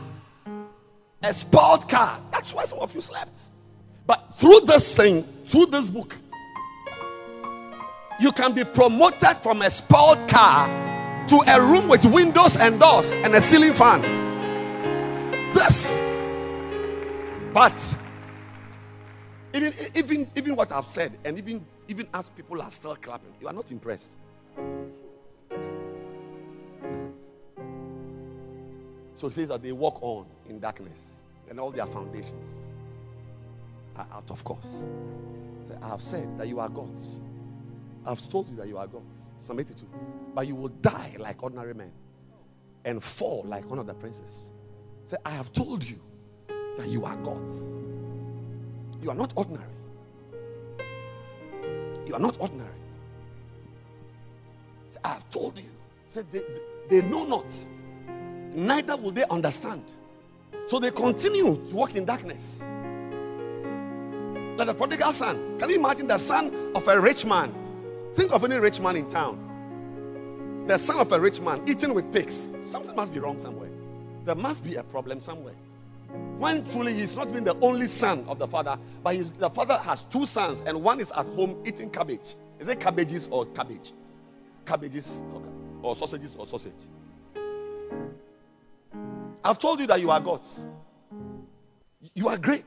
a 1.21 1.34
sport 1.34 1.89
car. 1.89 2.21
That's 2.32 2.53
why 2.53 2.63
some 2.63 2.79
of 2.79 2.93
you 2.95 3.01
slept. 3.01 3.38
But 4.07 4.38
through 4.38 4.61
this 4.61 4.95
thing, 4.95 5.23
through 5.47 5.67
this 5.67 5.89
book, 5.89 6.17
you 8.19 8.32
can 8.32 8.53
be 8.53 8.63
promoted 8.63 9.38
from 9.38 9.61
a 9.61 9.69
sport 9.69 10.27
car 10.27 10.67
to 11.27 11.41
a 11.47 11.61
room 11.61 11.88
with 11.88 12.05
windows 12.05 12.55
and 12.55 12.79
doors 12.79 13.13
and 13.13 13.36
a 13.36 13.41
ceiling 13.41 13.73
fan. 13.73 14.01
This. 15.53 15.99
But 17.53 17.95
even 19.53 19.73
even 19.95 20.27
even 20.35 20.55
what 20.55 20.71
I've 20.71 20.85
said, 20.85 21.17
and 21.25 21.37
even 21.37 21.65
even 21.87 22.07
as 22.13 22.29
people 22.29 22.61
are 22.61 22.71
still 22.71 22.95
clapping, 22.95 23.33
you 23.39 23.47
are 23.47 23.53
not 23.53 23.71
impressed. 23.71 24.17
So 29.15 29.27
it 29.27 29.33
says 29.33 29.49
that 29.49 29.61
they 29.61 29.71
walk 29.71 30.01
on 30.01 30.25
in 30.49 30.59
darkness, 30.59 31.21
and 31.49 31.59
all 31.59 31.71
their 31.71 31.85
foundations 31.85 32.73
are 33.95 34.07
out 34.13 34.29
of 34.31 34.43
course. 34.43 34.85
So 35.67 35.77
I 35.81 35.87
have 35.89 36.01
said 36.01 36.37
that 36.37 36.47
you 36.47 36.59
are 36.59 36.69
gods. 36.69 37.21
I've 38.05 38.27
told 38.29 38.49
you 38.49 38.55
that 38.55 38.67
you 38.67 38.77
are 38.77 38.87
gods. 38.87 39.29
Psalm 39.39 39.59
82. 39.59 39.85
But 40.33 40.47
you 40.47 40.55
will 40.55 40.69
die 40.69 41.15
like 41.19 41.43
ordinary 41.43 41.75
men 41.75 41.91
and 42.85 43.03
fall 43.03 43.43
like 43.45 43.69
one 43.69 43.77
of 43.79 43.85
the 43.85 43.93
princes. 43.93 44.51
Say, 45.05 45.17
I 45.25 45.31
have 45.31 45.53
told 45.53 45.87
you 45.87 45.99
that 46.77 46.87
you 46.87 47.05
are 47.05 47.15
gods. 47.17 47.77
You 49.01 49.09
are 49.09 49.15
not 49.15 49.33
ordinary. 49.35 49.65
You 52.05 52.15
are 52.15 52.19
not 52.19 52.37
ordinary. 52.39 52.69
I 55.03 55.07
have 55.09 55.29
told 55.29 55.57
you. 55.57 55.65
Say, 56.09 56.23
they, 56.31 56.41
they 56.89 57.01
know 57.01 57.25
not, 57.25 57.45
neither 58.53 58.97
will 58.97 59.11
they 59.11 59.23
understand. 59.29 59.83
So 60.67 60.77
they 60.79 60.91
continue 60.91 61.55
to 61.55 61.75
walk 61.75 61.95
in 61.95 62.05
darkness. 62.05 62.63
Like 64.57 64.67
the 64.67 64.73
prodigal 64.75 65.11
son. 65.13 65.57
Can 65.57 65.69
you 65.69 65.77
imagine 65.77 66.07
the 66.07 66.17
son 66.17 66.71
of 66.75 66.87
a 66.87 66.99
rich 66.99 67.25
man 67.25 67.55
Think 68.13 68.33
of 68.33 68.43
any 68.43 68.57
rich 68.57 68.79
man 68.81 68.97
in 68.97 69.07
town. 69.07 70.65
The 70.67 70.77
son 70.77 70.99
of 70.99 71.11
a 71.11 71.19
rich 71.19 71.39
man 71.39 71.63
eating 71.67 71.93
with 71.93 72.11
pigs. 72.11 72.53
Something 72.65 72.95
must 72.95 73.13
be 73.13 73.19
wrong 73.19 73.39
somewhere. 73.39 73.69
There 74.25 74.35
must 74.35 74.63
be 74.63 74.75
a 74.75 74.83
problem 74.83 75.21
somewhere. 75.21 75.55
When 76.38 76.70
truly 76.72 76.93
he's 76.93 77.16
not 77.16 77.30
even 77.30 77.43
the 77.43 77.55
only 77.62 77.88
son 77.88 78.26
of 78.28 78.39
the 78.39 78.47
father, 78.47 78.78
but 79.03 79.16
the 79.38 79.49
father 79.49 79.78
has 79.78 80.03
two 80.05 80.26
sons, 80.26 80.62
and 80.66 80.82
one 80.82 80.99
is 80.99 81.12
at 81.12 81.26
home 81.28 81.62
eating 81.66 81.89
cabbage. 81.89 82.36
Is 82.59 82.68
it 82.68 82.80
cabbages 82.80 83.28
or 83.28 83.45
cabbage? 83.47 83.93
Cabbages 84.66 85.24
or, 85.34 85.43
or 85.82 85.95
sausages 85.95 86.36
or 86.36 86.47
sausage. 86.47 86.74
I've 89.43 89.59
told 89.59 89.80
you 89.80 89.88
that 89.88 89.99
you 89.99 90.12
are 90.12 90.20
gods. 90.20 90.66
You 92.14 92.28
are 92.28 92.38
great. 92.38 92.66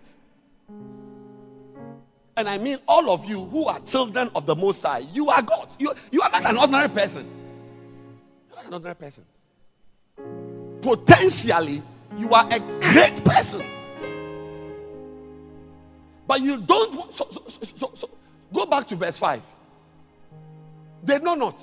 And 2.37 2.49
I 2.49 2.59
mean 2.59 2.79
all 2.89 3.11
of 3.11 3.25
you 3.25 3.45
who 3.45 3.67
are 3.67 3.79
children 3.81 4.31
of 4.35 4.47
the 4.47 4.57
Most 4.57 4.83
High, 4.83 5.03
you 5.13 5.31
are 5.31 5.43
God. 5.43 5.69
You, 5.79 5.93
you 6.11 6.21
are 6.23 6.31
not 6.31 6.47
an 6.47 6.57
ordinary 6.57 6.89
person. 6.89 7.29
You're 8.49 8.57
not 8.57 8.67
an 8.67 8.73
ordinary 8.75 8.97
person. 8.97 9.25
Potentially, 10.81 11.83
you 12.19 12.31
are 12.31 12.47
a 12.51 12.61
great 12.81 13.25
person. 13.25 13.65
But 16.27 16.41
you 16.41 16.59
don't. 16.59 17.15
So, 17.15 17.29
so, 17.31 17.91
so, 17.95 18.11
go 18.53 18.67
back 18.67 18.87
to 18.89 18.97
verse 18.97 19.19
5. 19.19 19.43
They 21.05 21.19
know 21.19 21.35
not. 21.35 21.61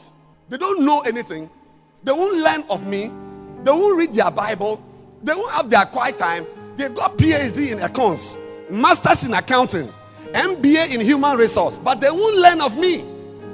They 0.49 0.58
don't 0.58 0.86
know 0.86 1.02
anything. 1.02 1.49
They 2.04 2.12
won't 2.12 2.38
learn 2.38 2.64
of 2.70 2.86
me. 2.86 3.12
They 3.64 3.72
won't 3.72 3.97
read 3.97 4.14
their 4.14 4.32
Bible. 4.32 4.84
They 5.24 5.34
won't 5.34 5.52
have 5.52 5.70
their 5.70 5.86
quiet 5.86 6.18
time. 6.18 6.45
They've 6.76 6.93
got 6.93 7.18
PhD 7.18 7.72
in 7.72 7.82
accounts, 7.82 8.38
masters 8.70 9.24
in 9.24 9.34
accounting 9.34 9.91
MBA 10.34 10.93
in 10.93 11.02
human 11.02 11.38
resource, 11.38 11.78
but 11.78 11.99
they 11.99 12.10
won't 12.10 12.38
learn 12.38 12.62
of 12.62 12.78
me. 12.78 13.06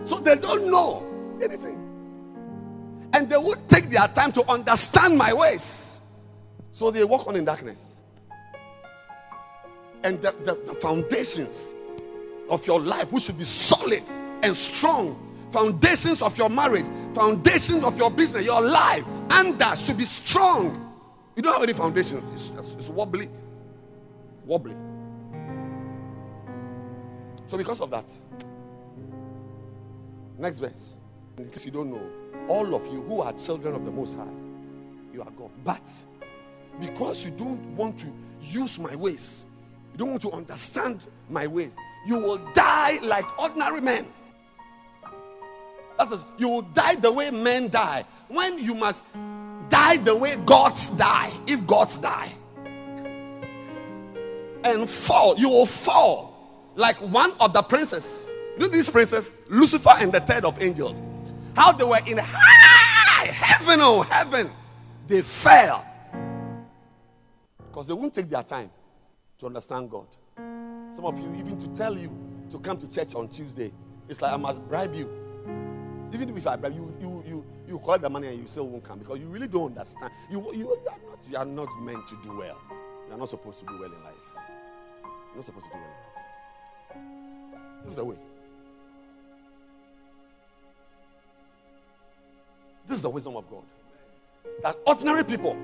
So 0.06 0.18
they 0.18 0.36
don't 0.36 0.70
know 0.70 1.04
anything. 1.42 1.84
And 3.14 3.30
they 3.30 3.38
won't 3.38 3.68
take 3.68 3.90
their 3.90 4.08
time 4.08 4.32
to 4.34 4.50
understand 4.50 5.18
my 5.18 5.34
ways. 5.34 5.87
So 6.78 6.92
they 6.92 7.04
walk 7.04 7.26
on 7.26 7.36
in 7.36 7.44
darkness. 7.44 8.02
And 10.04 10.22
the, 10.22 10.32
the, 10.44 10.54
the 10.54 10.76
foundations 10.76 11.74
of 12.52 12.68
your 12.68 12.80
life, 12.80 13.12
which 13.12 13.24
should 13.24 13.40
be 13.40 13.46
solid 13.46 14.04
and 14.44 14.56
strong, 14.56 15.18
foundations 15.50 16.22
of 16.22 16.38
your 16.38 16.50
marriage, 16.50 16.86
foundations 17.16 17.84
of 17.84 17.98
your 17.98 18.12
business, 18.12 18.46
your 18.46 18.62
life, 18.62 19.04
and 19.32 19.58
that 19.58 19.80
should 19.80 19.98
be 19.98 20.04
strong. 20.06 20.94
You 21.36 21.42
don't 21.42 21.54
have 21.54 21.64
any 21.64 21.74
foundation, 21.74 22.22
it's, 22.32 22.52
it's 22.56 22.92
wobbly. 22.92 23.28
Wobbly. 24.46 24.76
So, 27.48 27.58
because 27.58 27.82
of 27.82 27.90
that, 27.90 28.06
next 30.38 30.60
verse, 30.60 30.96
in 31.40 31.50
case 31.50 31.66
you 31.66 31.72
don't 31.72 31.90
know, 31.90 32.08
all 32.48 32.76
of 32.76 32.86
you 32.94 33.02
who 33.02 33.22
are 33.22 33.34
children 33.34 33.74
of 33.74 33.84
the 33.84 33.92
Most 33.92 34.16
High, 34.16 34.30
you 35.12 35.24
are 35.24 35.32
God. 35.32 35.50
But 35.64 35.82
because 36.80 37.26
you 37.26 37.32
don't 37.32 37.66
want 37.76 38.00
to 38.00 38.08
use 38.42 38.80
my 38.80 38.96
ways, 38.96 39.44
You 39.94 39.98
don't 39.98 40.12
want 40.12 40.22
to 40.22 40.32
understand 40.32 41.08
my 41.28 41.48
ways. 41.48 41.76
You 42.06 42.18
will 42.20 42.38
die 42.54 43.00
like 43.02 43.26
ordinary 43.40 43.82
men. 43.82 44.06
That 45.98 46.12
is, 46.12 46.24
you 46.38 46.48
will 46.48 46.62
die 46.62 46.96
the 46.96 47.12
way 47.12 47.32
men 47.32 47.70
die. 47.70 48.06
When 48.28 48.60
you 48.60 48.76
must 48.76 49.04
die 49.70 49.98
the 49.98 50.16
way 50.16 50.36
gods 50.46 50.90
die, 50.90 51.32
if 51.48 51.66
gods 51.66 51.98
die, 51.98 52.30
and 54.64 54.88
fall, 54.88 55.36
you 55.38 55.50
will 55.50 55.66
fall 55.66 56.72
like 56.76 56.98
one 56.98 57.34
of 57.40 57.54
the 57.54 57.64
princes. 57.64 58.30
You 58.54 58.64
know 58.64 58.68
these 58.68 58.90
princes, 58.90 59.34
Lucifer 59.50 59.94
and 59.98 60.12
the 60.12 60.20
third 60.20 60.46
of 60.46 60.62
angels, 60.62 61.02
how 61.56 61.72
they 61.72 61.84
were 61.84 62.00
in 62.06 62.20
high 62.22 63.26
heaven, 63.26 63.80
oh 63.82 64.02
heaven, 64.04 64.52
they 65.08 65.24
fell 65.24 65.87
because 67.78 67.90
they 67.90 67.94
won't 67.94 68.12
take 68.12 68.28
their 68.28 68.42
time 68.42 68.72
to 69.38 69.46
understand 69.46 69.92
God. 69.92 70.08
Some 70.94 71.06
of 71.06 71.20
you, 71.20 71.32
even 71.38 71.60
to 71.60 71.68
tell 71.76 71.96
you 71.96 72.10
to 72.50 72.58
come 72.58 72.80
to 72.80 72.90
church 72.90 73.14
on 73.14 73.30
Tuesday, 73.30 73.72
it's 74.10 74.20
like 74.20 74.34
I 74.34 74.38
must 74.38 74.68
bribe 74.68 74.96
you. 74.96 75.08
Even 76.12 76.36
if 76.36 76.48
I 76.48 76.56
bribe 76.56 76.74
you, 76.74 76.92
you, 77.00 77.24
you, 77.28 77.46
you 77.68 77.78
collect 77.78 78.02
the 78.02 78.10
money 78.10 78.30
and 78.30 78.42
you 78.42 78.48
still 78.48 78.68
won't 78.68 78.84
come 78.84 78.98
because 78.98 79.20
you 79.20 79.28
really 79.28 79.48
don't 79.48 79.68
understand. 79.68 80.12
You, 80.28 80.44
you, 80.56 80.72
are 80.72 80.98
not, 81.08 81.20
you 81.30 81.38
are 81.38 81.46
not 81.46 81.68
meant 81.84 82.08
to 82.08 82.18
do 82.24 82.36
well. 82.36 82.60
You 83.08 83.14
are 83.14 83.18
not 83.20 83.30
supposed 83.30 83.60
to 83.60 83.68
do 83.68 83.74
well 83.74 83.94
in 83.94 84.04
life. 84.04 84.16
You're 85.04 85.36
not 85.36 85.46
supposed 85.46 85.68
to 85.68 85.72
do 85.72 85.78
well 85.78 86.96
in 86.96 87.02
life. 87.02 87.84
This 87.84 87.92
is 87.92 87.98
the 87.98 88.06
way. 88.06 88.16
This 92.88 92.96
is 92.96 93.02
the 93.04 93.10
wisdom 93.12 93.36
of 93.36 93.48
God. 93.52 93.64
That 94.64 94.78
ordinary 94.88 95.24
people 95.24 95.56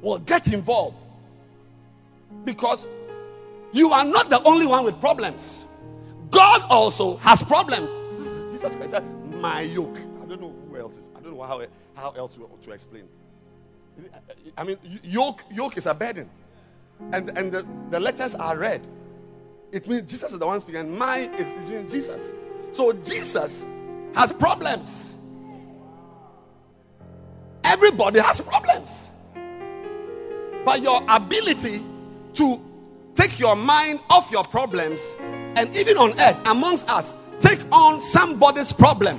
will 0.00 0.18
get 0.18 0.52
involved 0.52 1.04
because 2.44 2.86
you 3.72 3.90
are 3.92 4.04
not 4.04 4.30
the 4.30 4.42
only 4.44 4.66
one 4.66 4.84
with 4.84 5.00
problems. 5.00 5.66
God 6.30 6.62
also 6.70 7.16
has 7.18 7.42
problems. 7.42 7.90
Jesus 8.52 8.74
Christ 8.76 8.90
said, 8.90 9.04
My 9.40 9.62
yoke. 9.62 9.98
I 10.22 10.26
don't 10.26 10.40
know 10.40 10.54
who 10.68 10.76
else 10.76 10.96
is. 10.96 11.10
I 11.16 11.20
don't 11.20 11.36
know 11.36 11.42
how, 11.42 11.62
how 11.94 12.10
else 12.12 12.36
to, 12.36 12.48
to 12.62 12.70
explain. 12.70 13.04
I 14.56 14.64
mean, 14.64 14.78
yoke, 15.02 15.42
yoke 15.50 15.76
is 15.76 15.86
a 15.86 15.94
burden. 15.94 16.28
And, 17.12 17.36
and 17.36 17.52
the, 17.52 17.66
the 17.90 18.00
letters 18.00 18.34
are 18.34 18.56
red. 18.56 18.86
It 19.72 19.86
means 19.86 20.10
Jesus 20.10 20.32
is 20.32 20.38
the 20.38 20.46
one 20.46 20.58
speaking. 20.60 20.96
My 20.96 21.18
is, 21.18 21.52
is 21.54 21.68
mean 21.68 21.88
Jesus. 21.88 22.34
So 22.72 22.92
Jesus 22.92 23.66
has 24.14 24.32
problems. 24.32 25.14
Everybody 27.64 28.20
has 28.20 28.40
problems. 28.40 29.10
But 30.68 30.82
your 30.82 31.02
ability 31.08 31.82
to 32.34 32.60
take 33.14 33.38
your 33.40 33.56
mind 33.56 34.00
off 34.10 34.30
your 34.30 34.44
problems 34.44 35.16
and 35.56 35.74
even 35.74 35.96
on 35.96 36.12
earth 36.20 36.38
amongst 36.44 36.90
us 36.90 37.14
take 37.40 37.60
on 37.72 38.02
somebody's 38.02 38.70
problem. 38.70 39.18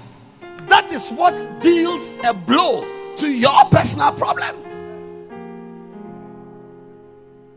That 0.68 0.92
is 0.92 1.10
what 1.10 1.60
deals 1.60 2.14
a 2.24 2.36
blow 2.36 2.86
to 3.16 3.28
your 3.28 3.66
personal 3.72 4.12
problem. 4.12 4.56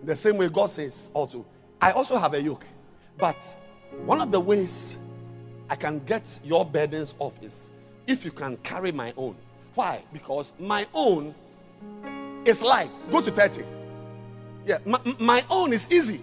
The 0.04 0.16
same 0.16 0.38
way 0.38 0.48
god 0.48 0.70
says 0.70 1.10
also 1.12 1.44
i 1.78 1.90
also 1.90 2.16
have 2.16 2.32
a 2.32 2.40
yoke 2.40 2.64
but 3.18 3.36
one 4.06 4.22
of 4.22 4.32
the 4.32 4.40
ways 4.40 4.96
i 5.68 5.76
can 5.76 5.98
get 6.06 6.40
your 6.42 6.64
burdens 6.64 7.14
off 7.18 7.42
is 7.42 7.72
if 8.06 8.24
you 8.24 8.30
can 8.30 8.56
carry 8.62 8.90
my 8.90 9.12
own. 9.18 9.36
Why? 9.74 10.02
Because 10.14 10.54
my 10.58 10.86
own 10.94 11.34
is 12.46 12.62
light. 12.62 12.90
Go 13.10 13.20
to 13.20 13.30
30 13.30 13.81
yeah 14.66 14.78
my, 14.84 15.00
my 15.18 15.44
own 15.50 15.72
is 15.72 15.90
easy 15.90 16.20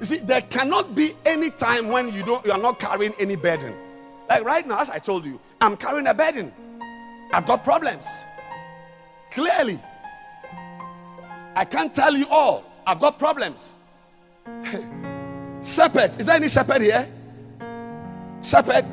you 0.00 0.06
see, 0.06 0.18
there 0.18 0.42
cannot 0.42 0.94
be 0.94 1.14
any 1.26 1.50
time 1.50 1.88
when 1.88 2.12
you 2.12 2.22
don't 2.22 2.44
you 2.46 2.52
are 2.52 2.58
not 2.58 2.78
carrying 2.78 3.12
any 3.18 3.36
burden. 3.36 3.74
Like 4.28 4.44
right 4.44 4.66
now, 4.66 4.78
as 4.78 4.90
I 4.90 4.98
told 4.98 5.24
you, 5.24 5.40
I'm 5.60 5.76
carrying 5.76 6.06
a 6.06 6.14
burden. 6.14 6.52
I've 7.32 7.46
got 7.46 7.64
problems. 7.64 8.06
Clearly. 9.32 9.80
I 11.54 11.64
can't 11.64 11.92
tell 11.92 12.14
you 12.14 12.26
all. 12.28 12.64
I've 12.86 13.00
got 13.00 13.18
problems. 13.18 13.74
Shepherds, 15.62 16.18
is 16.18 16.26
there 16.26 16.36
any 16.36 16.48
shepherd 16.48 16.82
here? 16.82 17.08
Shepherd, 18.42 18.84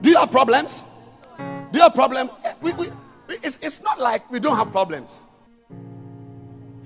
do 0.00 0.10
you 0.10 0.16
have 0.16 0.30
problems? 0.30 0.84
Do 1.36 1.78
you 1.78 1.80
have 1.80 1.94
problems? 1.94 2.30
Eh, 2.44 2.54
we, 2.62 2.72
we, 2.72 2.88
it's, 3.28 3.58
it's 3.58 3.82
not 3.82 4.00
like 4.00 4.28
we 4.30 4.40
don't 4.40 4.56
have 4.56 4.70
problems. 4.70 5.24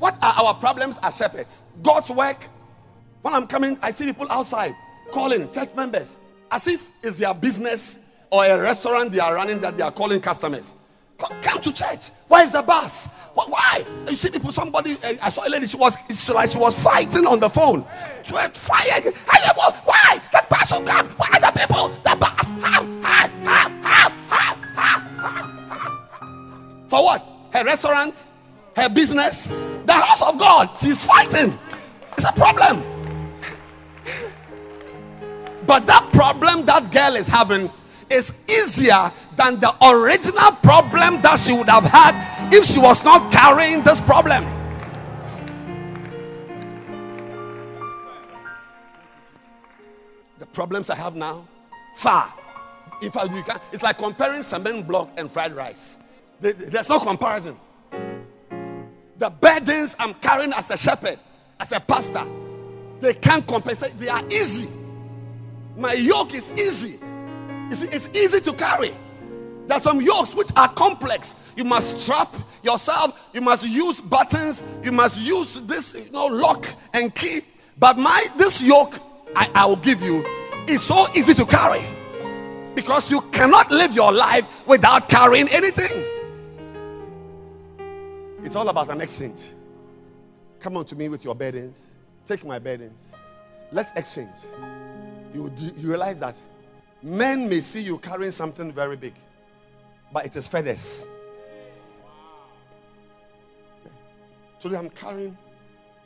What 0.03 0.19
are 0.21 0.35
our 0.43 0.55
problems 0.55 0.99
as 1.01 1.17
shepherds? 1.17 1.63
God's 1.81 2.11
work, 2.11 2.49
when 3.23 3.35
I'm 3.35 3.47
coming, 3.47 3.79
I 3.81 3.93
see 3.93 4.05
people 4.07 4.27
outside 4.31 4.75
calling 5.13 5.49
church 5.53 5.73
members 5.77 6.19
as 6.51 6.67
if 6.67 6.91
it's 7.05 7.19
their 7.19 7.33
business 7.33 8.01
or 8.29 8.45
a 8.45 8.61
restaurant 8.61 9.13
they 9.13 9.21
are 9.21 9.33
running 9.33 9.61
that 9.61 9.77
they 9.77 9.85
are 9.85 9.93
calling 9.93 10.21
customers. 10.21 10.75
Come 11.19 11.61
to 11.61 11.73
church. 11.73 12.11
Why 12.27 12.43
is 12.43 12.51
the 12.51 12.63
bus? 12.63 13.07
Why? 13.35 13.87
You 14.09 14.17
see 14.17 14.31
people, 14.31 14.51
somebody, 14.51 14.97
eh, 15.05 15.19
I 15.23 15.29
saw 15.29 15.47
a 15.47 15.49
lady, 15.49 15.69
she 15.69 15.77
was, 15.77 15.97
she, 16.11 16.33
like 16.33 16.51
she 16.51 16.59
was 16.59 16.83
fighting 16.83 17.25
on 17.25 17.39
the 17.39 17.49
phone. 17.49 17.87
She 18.25 18.33
was 18.33 18.49
fired. 18.57 19.05
Why? 19.85 20.21
The 20.33 20.45
bus 20.51 20.73
will 20.73 20.83
come. 20.83 21.07
Why 21.11 21.29
are 21.35 21.41
the 21.41 21.61
people? 21.61 21.89
The 22.03 22.17
bus. 22.19 22.51
For 26.89 27.05
what? 27.05 27.33
Her 27.53 27.65
restaurant? 27.65 28.27
Her 28.77 28.89
business? 28.89 29.49
The 29.87 29.93
house 29.93 30.23
of 30.23 30.39
God. 30.39 30.71
She's 30.79 31.05
fighting. 31.05 31.59
It's 32.13 32.25
a 32.25 32.33
problem. 32.33 32.83
But 35.67 35.87
that 35.87 36.11
problem 36.13 36.67
that 36.67 36.91
girl 36.91 37.17
is 37.17 37.29
having 37.29 37.71
is 38.11 38.35
easier 38.49 39.11
than 39.37 39.59
the 39.61 39.75
original 39.87 40.53
problem 40.63 41.23
that 41.23 41.39
she 41.39 41.53
would 41.53 41.69
have 41.69 41.85
had 41.85 42.53
if 42.53 42.65
she 42.65 42.79
was 42.79 43.05
not 43.05 43.33
carrying 43.33 43.83
this 43.83 44.01
problem. 44.01 44.45
The 50.39 50.47
problems 50.47 50.91
I 50.91 50.97
have 50.97 51.15
now, 51.15 51.47
far. 51.95 52.33
In 53.01 53.11
fact, 53.11 53.33
you 53.33 53.43
can, 53.43 53.59
it's 53.73 53.83
like 53.83 53.99
comparing 53.99 54.43
cement 54.43 54.87
block 54.87 55.11
and 55.17 55.31
fried 55.31 55.55
rice. 55.55 55.97
There's 56.41 56.89
no 56.89 56.99
comparison. 56.99 57.57
The 59.23 59.31
burdens 59.31 59.95
I'm 60.01 60.15
carrying 60.15 60.53
as 60.53 60.69
a 60.73 60.77
shepherd, 60.77 61.17
as 61.61 61.71
a 61.71 61.79
pastor, 61.79 62.25
they 62.99 63.15
can't 63.15 63.47
compensate. 63.47 63.97
They 63.97 64.09
are 64.09 64.25
easy. 64.27 64.69
My 65.77 65.93
yoke 65.93 66.35
is 66.35 66.51
easy. 66.51 66.99
See, 67.71 67.87
it's 67.87 68.09
easy 68.09 68.41
to 68.41 68.53
carry. 68.53 68.91
There 69.69 69.77
are 69.77 69.81
some 69.81 70.01
yokes 70.01 70.35
which 70.35 70.51
are 70.57 70.69
complex. 70.71 71.37
You 71.57 71.63
must 71.63 72.01
strap 72.01 72.35
yourself. 72.65 73.31
You 73.33 73.43
must 73.43 73.65
use 73.65 74.01
buttons. 74.01 74.65
You 74.83 74.91
must 74.91 75.25
use 75.25 75.55
this, 75.63 76.05
you 76.05 76.11
know, 76.11 76.27
lock 76.27 76.67
and 76.93 77.15
key. 77.15 77.43
But 77.79 77.99
my 77.99 78.27
this 78.37 78.61
yoke 78.61 78.99
I, 79.37 79.49
I 79.55 79.67
will 79.67 79.77
give 79.77 80.03
you 80.03 80.27
is 80.67 80.83
so 80.83 81.07
easy 81.15 81.35
to 81.35 81.47
carry 81.47 81.87
because 82.75 83.09
you 83.09 83.21
cannot 83.31 83.71
live 83.71 83.93
your 83.93 84.11
life 84.11 84.67
without 84.67 85.09
carrying 85.09 85.47
anything. 85.51 86.12
It's 88.45 88.57
all 88.57 88.69
about 88.69 88.91
an 88.91 89.01
exchange. 89.01 89.41
Come 90.61 90.77
on 90.77 90.85
to 90.87 90.97
me 90.97 91.09
with 91.09 91.25
your 91.25 91.35
burdens. 91.35 91.91
Take 92.27 92.45
my 92.45 92.59
burdens. 92.59 93.13
Let's 93.71 93.93
exchange 93.97 94.37
you, 95.35 95.53
you 95.77 95.89
realize 95.89 96.21
that 96.21 96.37
men 97.03 97.49
may 97.49 97.61
see 97.61 97.83
you 97.83 97.99
carrying 97.99 98.31
something 98.31 98.73
very 98.73 98.97
big, 98.97 99.15
but 100.13 100.27
it 100.27 100.37
is 100.37 100.47
feathers. 100.47 101.05
Today 104.61 104.77
I'm 104.77 104.91
carrying 104.91 105.37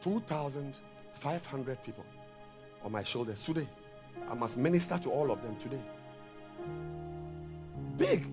2,500 0.01 1.82
people 1.82 2.05
on 2.82 2.93
my 2.93 3.03
shoulders 3.03 3.43
today. 3.45 3.68
I 4.30 4.34
must 4.34 4.57
minister 4.57 4.99
to 4.99 5.11
all 5.11 5.30
of 5.30 5.43
them 5.43 5.57
today. 5.57 5.80
Big. 7.99 8.26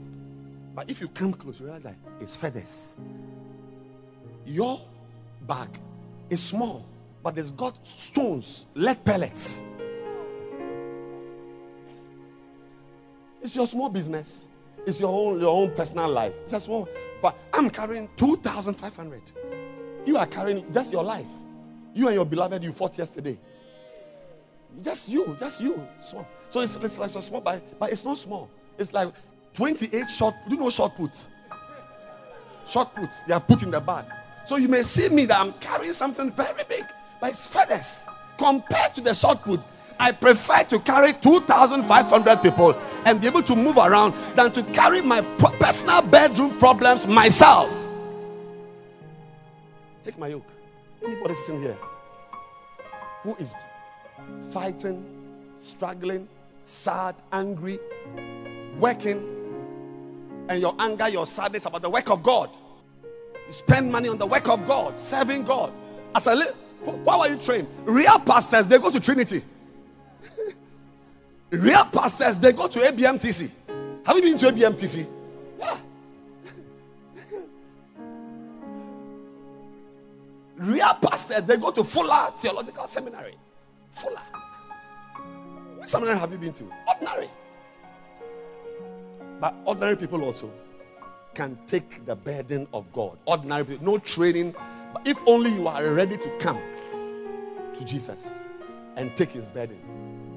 But 0.73 0.89
if 0.89 1.01
you 1.01 1.07
come 1.09 1.33
close, 1.33 1.59
you 1.59 1.65
realize 1.65 1.83
that 1.83 1.95
it's 2.19 2.35
feathers. 2.35 2.97
Your 4.45 4.81
bag 5.41 5.69
is 6.29 6.41
small, 6.41 6.85
but 7.23 7.37
it's 7.37 7.51
got 7.51 7.85
stones, 7.85 8.65
lead 8.75 9.03
pellets. 9.03 9.61
It's 13.41 13.55
your 13.55 13.67
small 13.67 13.89
business. 13.89 14.47
It's 14.85 14.99
your 14.99 15.09
own 15.09 15.39
your 15.39 15.55
own 15.55 15.71
personal 15.71 16.09
life. 16.09 16.33
It's 16.43 16.53
a 16.53 16.59
small, 16.59 16.87
but 17.21 17.37
I'm 17.53 17.69
carrying 17.69 18.09
two 18.15 18.37
thousand 18.37 18.75
five 18.75 18.95
hundred. 18.95 19.21
You 20.05 20.17
are 20.17 20.25
carrying 20.25 20.71
just 20.73 20.91
your 20.91 21.03
life. 21.03 21.27
You 21.93 22.07
and 22.07 22.15
your 22.15 22.25
beloved 22.25 22.63
you 22.63 22.71
fought 22.71 22.97
yesterday. 22.97 23.37
Just 24.81 25.09
you, 25.09 25.35
just 25.39 25.61
you. 25.61 25.87
Small. 26.01 26.27
So 26.49 26.61
it's, 26.61 26.75
it's 26.77 26.97
like 26.97 27.09
so 27.09 27.19
small, 27.19 27.41
but, 27.41 27.79
but 27.79 27.91
it's 27.91 28.03
not 28.03 28.17
small. 28.17 28.49
It's 28.77 28.91
like 28.91 29.13
28 29.53 30.09
short. 30.09 30.33
Do 30.47 30.55
you 30.55 30.61
know 30.61 30.69
short 30.69 30.95
put. 30.95 31.27
Short 32.65 32.93
puts. 32.95 33.21
They 33.23 33.33
are 33.33 33.41
put 33.41 33.61
in 33.63 33.71
the 33.71 33.79
bag. 33.79 34.05
So 34.45 34.57
you 34.57 34.67
may 34.67 34.81
see 34.83 35.09
me 35.09 35.25
that 35.25 35.39
I'm 35.39 35.53
carrying 35.53 35.93
something 35.93 36.31
very 36.31 36.63
big, 36.67 36.83
but 37.21 37.31
it's 37.31 37.45
feathers 37.45 38.05
compared 38.37 38.93
to 38.95 39.01
the 39.01 39.13
short 39.13 39.41
put. 39.43 39.61
I 39.99 40.11
prefer 40.11 40.63
to 40.65 40.79
carry 40.79 41.13
2,500 41.13 42.41
people 42.41 42.75
and 43.05 43.21
be 43.21 43.27
able 43.27 43.43
to 43.43 43.55
move 43.55 43.77
around 43.77 44.13
than 44.35 44.51
to 44.51 44.63
carry 44.73 45.01
my 45.01 45.21
personal 45.21 46.01
bedroom 46.01 46.57
problems 46.59 47.07
myself. 47.07 47.71
Take 50.01 50.17
my 50.17 50.27
yoke. 50.27 50.47
Anybody 51.05 51.35
sitting 51.35 51.61
here 51.61 51.77
who 53.21 53.35
is 53.35 53.53
fighting, 54.51 55.05
struggling, 55.55 56.27
sad, 56.65 57.15
angry, 57.31 57.79
working, 58.79 59.29
and 60.49 60.59
your 60.59 60.75
anger, 60.79 61.07
your 61.07 61.25
sadness 61.25 61.65
about 61.65 61.81
the 61.81 61.89
work 61.89 62.09
of 62.09 62.21
God. 62.21 62.49
You 63.47 63.53
spend 63.53 63.91
money 63.91 64.09
on 64.09 64.17
the 64.17 64.25
work 64.25 64.47
of 64.49 64.65
God, 64.65 64.97
serving 64.97 65.43
God. 65.43 65.71
As 66.15 66.27
a 66.27 66.35
li- 66.35 66.45
why 66.83 67.17
were 67.17 67.27
you 67.33 67.37
trained? 67.39 67.67
Real 67.85 68.19
pastors, 68.19 68.67
they 68.67 68.77
go 68.77 68.91
to 68.91 68.99
Trinity. 68.99 69.41
Real 71.49 71.85
pastors, 71.85 72.39
they 72.39 72.51
go 72.51 72.67
to 72.67 72.79
ABMTC. 72.79 73.51
Have 74.05 74.17
you 74.17 74.21
been 74.21 74.37
to 74.37 74.51
ABMTC? 74.51 75.07
Yeah. 75.59 75.77
Real 80.57 80.93
pastors, 81.01 81.43
they 81.43 81.57
go 81.57 81.71
to 81.71 81.83
Fuller 81.83 82.31
Theological 82.37 82.87
Seminary. 82.87 83.35
Fuller. 83.91 84.19
What 85.77 85.89
seminary 85.89 86.17
have 86.17 86.31
you 86.31 86.37
been 86.37 86.53
to? 86.53 86.71
Ordinary. 86.87 87.29
But 89.39 89.53
ordinary 89.65 89.97
people 89.97 90.23
also 90.23 90.49
can 91.33 91.57
take 91.67 92.05
the 92.05 92.15
burden 92.15 92.67
of 92.73 92.91
God. 92.93 93.17
Ordinary 93.25 93.65
people, 93.65 93.85
no 93.85 93.97
training. 93.97 94.55
But 94.93 95.07
if 95.07 95.21
only 95.25 95.51
you 95.51 95.67
are 95.67 95.91
ready 95.91 96.17
to 96.17 96.37
come 96.37 96.61
to 97.73 97.85
Jesus 97.85 98.43
and 98.95 99.15
take 99.15 99.31
his 99.31 99.49
burden, 99.49 99.79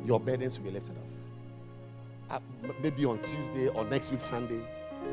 your 0.07 0.21
burdens 0.21 0.59
will 0.59 0.67
be 0.67 0.73
lifted 0.73 0.97
off. 0.97 1.03
Uh, 2.29 2.41
maybe 2.83 3.05
on 3.05 3.19
Tuesday 3.23 3.69
or 3.69 3.85
next 3.85 4.11
week, 4.11 4.21
Sunday, 4.21 4.61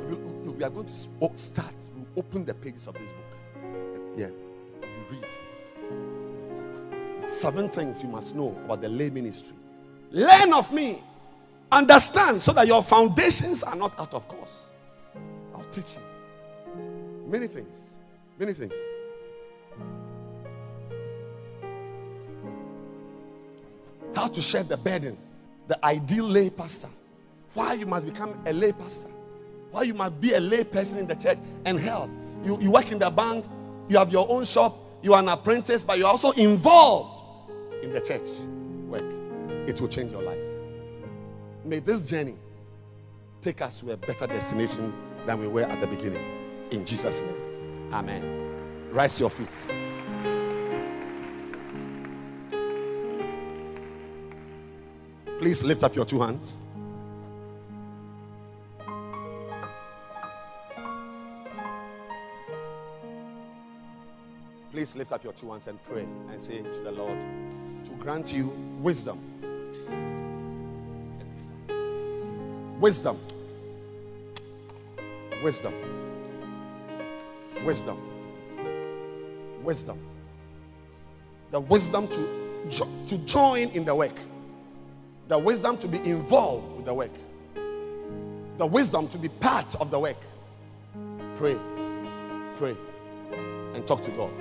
we, 0.10 0.64
are 0.64 0.70
going 0.70 0.88
to 0.88 0.96
start. 1.38 1.74
we 1.96 2.04
open 2.18 2.46
the 2.46 2.54
pages 2.54 2.88
of 2.88 2.94
this 2.96 3.12
book. 3.12 3.38
Yeah. 4.16 4.30
We 4.82 5.18
read. 5.18 5.26
Seven 7.30 7.70
things 7.70 8.02
you 8.04 8.10
must 8.10 8.36
know 8.36 8.56
about 8.66 8.82
the 8.82 8.90
lay 8.90 9.10
ministry. 9.10 9.56
Learn 10.12 10.54
of 10.54 10.72
me. 10.72 11.02
Understand 11.72 12.42
so 12.42 12.54
that 12.54 12.68
your 12.68 12.84
foundations 12.84 13.64
are 13.64 13.76
not 13.76 14.00
out 14.00 14.14
of 14.14 14.28
course. 14.28 14.70
I'll 15.74 15.82
teach 15.82 15.96
you 15.96 16.02
many 17.28 17.48
things. 17.48 17.94
Many 18.38 18.54
things. 18.54 18.74
How 24.16 24.28
to 24.28 24.40
share 24.40 24.62
the 24.62 24.78
burden. 24.78 25.18
The 25.68 25.84
ideal 25.84 26.26
lay 26.26 26.52
pastor. 26.52 26.90
Why 27.56 27.74
you 27.74 27.88
must 27.88 28.06
become 28.06 28.40
a 28.46 28.54
lay 28.54 28.72
pastor. 28.72 29.08
Why 29.72 29.84
you 29.84 29.96
must 29.96 30.22
be 30.22 30.34
a 30.34 30.40
lay 30.40 30.64
person 30.64 31.00
in 31.00 31.08
the 31.08 31.16
church 31.16 31.40
and 31.66 31.80
help. 31.80 32.12
You, 32.44 32.60
you 32.62 32.70
work 32.70 32.92
in 32.92 33.00
the 33.00 33.10
bank, 33.10 33.44
you 33.90 33.98
have 33.98 34.12
your 34.12 34.30
own 34.30 34.46
shop, 34.46 34.78
you 35.02 35.16
are 35.16 35.20
an 35.20 35.30
apprentice, 35.30 35.82
but 35.82 35.98
you're 35.98 36.08
also 36.08 36.32
involved 36.32 37.50
in 37.82 37.92
the 37.92 38.02
church 38.02 38.28
work. 38.88 39.02
It 39.68 39.82
will 39.82 39.88
change 39.88 40.12
your 40.12 40.22
life. 40.22 40.38
May 41.66 41.80
this 41.80 42.04
journey 42.04 42.36
take 43.42 43.60
us 43.64 43.80
to 43.80 43.94
a 43.94 43.98
better 43.98 44.28
destination 44.28 44.94
than 45.26 45.40
we 45.40 45.48
were 45.48 45.64
at 45.64 45.80
the 45.80 45.88
beginning. 45.88 46.24
In 46.72 46.86
Jesus' 46.86 47.22
name. 47.22 47.92
Amen. 47.92 48.90
Rise 48.92 49.20
your 49.20 49.30
feet. 49.30 49.50
Please 55.40 55.64
lift 55.64 55.84
up 55.84 55.96
your 55.96 56.06
two 56.06 56.22
hands. 56.22 56.60
Please 64.72 64.96
lift 64.96 65.12
up 65.12 65.24
your 65.24 65.34
two 65.34 65.52
hands 65.52 65.68
and 65.68 65.82
pray 65.84 66.08
and 66.30 66.42
say 66.42 66.62
to 66.62 66.80
the 66.80 66.92
Lord 66.92 67.18
to 67.86 67.92
grant 68.00 68.34
you 68.34 68.48
wisdom 68.82 69.20
Wisdom. 72.84 73.18
Wisdom. 75.44 75.74
Wisdom. 77.66 77.98
Wisdom. 79.62 80.00
The 81.52 81.60
wisdom 81.60 82.08
to, 82.08 82.70
jo- 82.70 82.88
to 83.08 83.18
join 83.20 83.68
in 83.72 83.84
the 83.84 83.94
work. 83.94 84.18
The 85.28 85.38
wisdom 85.38 85.78
to 85.80 85.88
be 85.90 85.98
involved 85.98 86.78
with 86.78 86.86
the 86.86 86.94
work. 86.94 87.12
The 88.58 88.66
wisdom 88.66 89.10
to 89.10 89.18
be 89.18 89.28
part 89.28 89.76
of 89.82 89.92
the 89.92 90.00
work. 90.00 90.24
Pray. 91.36 91.58
Pray. 92.56 92.78
And 93.74 93.86
talk 93.86 94.02
to 94.04 94.12
God. 94.12 94.32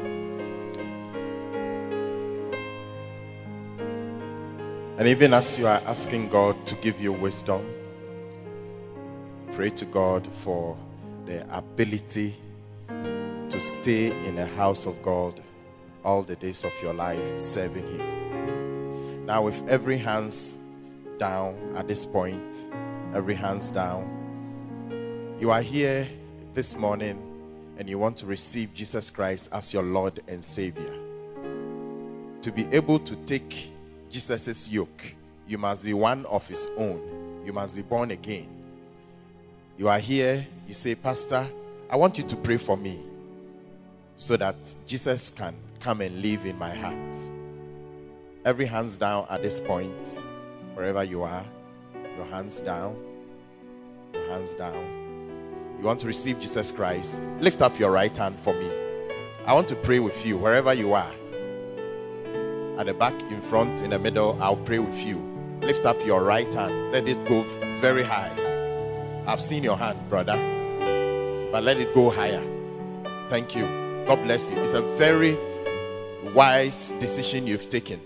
And 4.98 5.08
even 5.08 5.34
as 5.34 5.58
you 5.58 5.66
are 5.66 5.82
asking 5.84 6.28
God 6.28 6.64
to 6.66 6.76
give 6.76 7.00
you 7.00 7.12
wisdom, 7.12 7.60
pray 9.52 9.70
to 9.70 9.84
God 9.84 10.24
for 10.28 10.76
the 11.26 11.46
ability 11.56 12.34
to 12.88 13.60
stay 13.60 14.10
in 14.26 14.36
the 14.36 14.46
house 14.46 14.86
of 14.86 15.00
God 15.02 15.40
all 16.04 16.22
the 16.22 16.36
days 16.36 16.64
of 16.64 16.72
your 16.82 16.94
life 16.94 17.40
serving 17.40 17.86
Him. 17.86 19.26
Now, 19.26 19.42
with 19.42 19.68
every 19.68 19.98
hands 19.98 20.58
down 21.18 21.56
at 21.76 21.86
this 21.86 22.04
point, 22.04 22.70
every 23.14 23.34
hands 23.34 23.70
down, 23.70 25.36
you 25.38 25.50
are 25.50 25.62
here 25.62 26.08
this 26.54 26.76
morning 26.76 27.20
and 27.78 27.88
you 27.88 27.98
want 27.98 28.16
to 28.18 28.26
receive 28.26 28.74
Jesus 28.74 29.10
Christ 29.10 29.50
as 29.52 29.72
your 29.72 29.82
Lord 29.82 30.20
and 30.28 30.42
Savior. 30.42 30.94
To 32.42 32.52
be 32.52 32.66
able 32.72 32.98
to 32.98 33.16
take 33.24 33.70
Jesus' 34.10 34.68
yoke, 34.68 35.14
you 35.46 35.58
must 35.58 35.84
be 35.84 35.94
one 35.94 36.26
of 36.26 36.46
His 36.48 36.68
own. 36.76 37.42
You 37.44 37.52
must 37.52 37.74
be 37.74 37.82
born 37.82 38.10
again. 38.10 38.61
You 39.78 39.88
are 39.88 39.98
here, 39.98 40.46
you 40.68 40.74
say, 40.74 40.94
Pastor, 40.94 41.46
I 41.90 41.96
want 41.96 42.18
you 42.18 42.24
to 42.24 42.36
pray 42.36 42.58
for 42.58 42.76
me 42.76 43.02
so 44.18 44.36
that 44.36 44.74
Jesus 44.86 45.30
can 45.30 45.54
come 45.80 46.02
and 46.02 46.20
live 46.20 46.44
in 46.44 46.58
my 46.58 46.74
heart. 46.74 47.12
Every 48.44 48.66
hands 48.66 48.96
down 48.96 49.26
at 49.30 49.42
this 49.42 49.60
point, 49.60 50.22
wherever 50.74 51.02
you 51.02 51.22
are, 51.22 51.44
your 52.16 52.26
hands 52.26 52.60
down, 52.60 52.96
your 54.12 54.26
hands 54.28 54.54
down. 54.54 55.76
You 55.78 55.86
want 55.86 56.00
to 56.00 56.06
receive 56.06 56.38
Jesus 56.38 56.70
Christ, 56.70 57.22
lift 57.40 57.62
up 57.62 57.78
your 57.78 57.90
right 57.90 58.16
hand 58.16 58.38
for 58.38 58.52
me. 58.54 58.70
I 59.46 59.54
want 59.54 59.68
to 59.68 59.76
pray 59.76 60.00
with 60.00 60.24
you 60.24 60.36
wherever 60.36 60.74
you 60.74 60.92
are. 60.92 61.12
At 62.78 62.86
the 62.86 62.94
back, 62.94 63.20
in 63.22 63.40
front, 63.40 63.82
in 63.82 63.90
the 63.90 63.98
middle, 63.98 64.40
I'll 64.40 64.56
pray 64.56 64.78
with 64.78 65.04
you. 65.04 65.18
Lift 65.62 65.86
up 65.86 65.96
your 66.04 66.22
right 66.22 66.52
hand, 66.52 66.92
let 66.92 67.08
it 67.08 67.24
go 67.26 67.42
very 67.76 68.02
high. 68.02 68.41
I've 69.26 69.40
seen 69.40 69.62
your 69.62 69.76
hand, 69.76 69.98
brother, 70.10 70.36
but 71.52 71.62
let 71.62 71.78
it 71.78 71.94
go 71.94 72.10
higher. 72.10 72.42
Thank 73.28 73.54
you. 73.54 73.64
God 74.06 74.22
bless 74.24 74.50
you. 74.50 74.58
It's 74.58 74.72
a 74.72 74.82
very 74.82 75.38
wise 76.34 76.92
decision 76.98 77.46
you've 77.46 77.68
taken. 77.68 78.00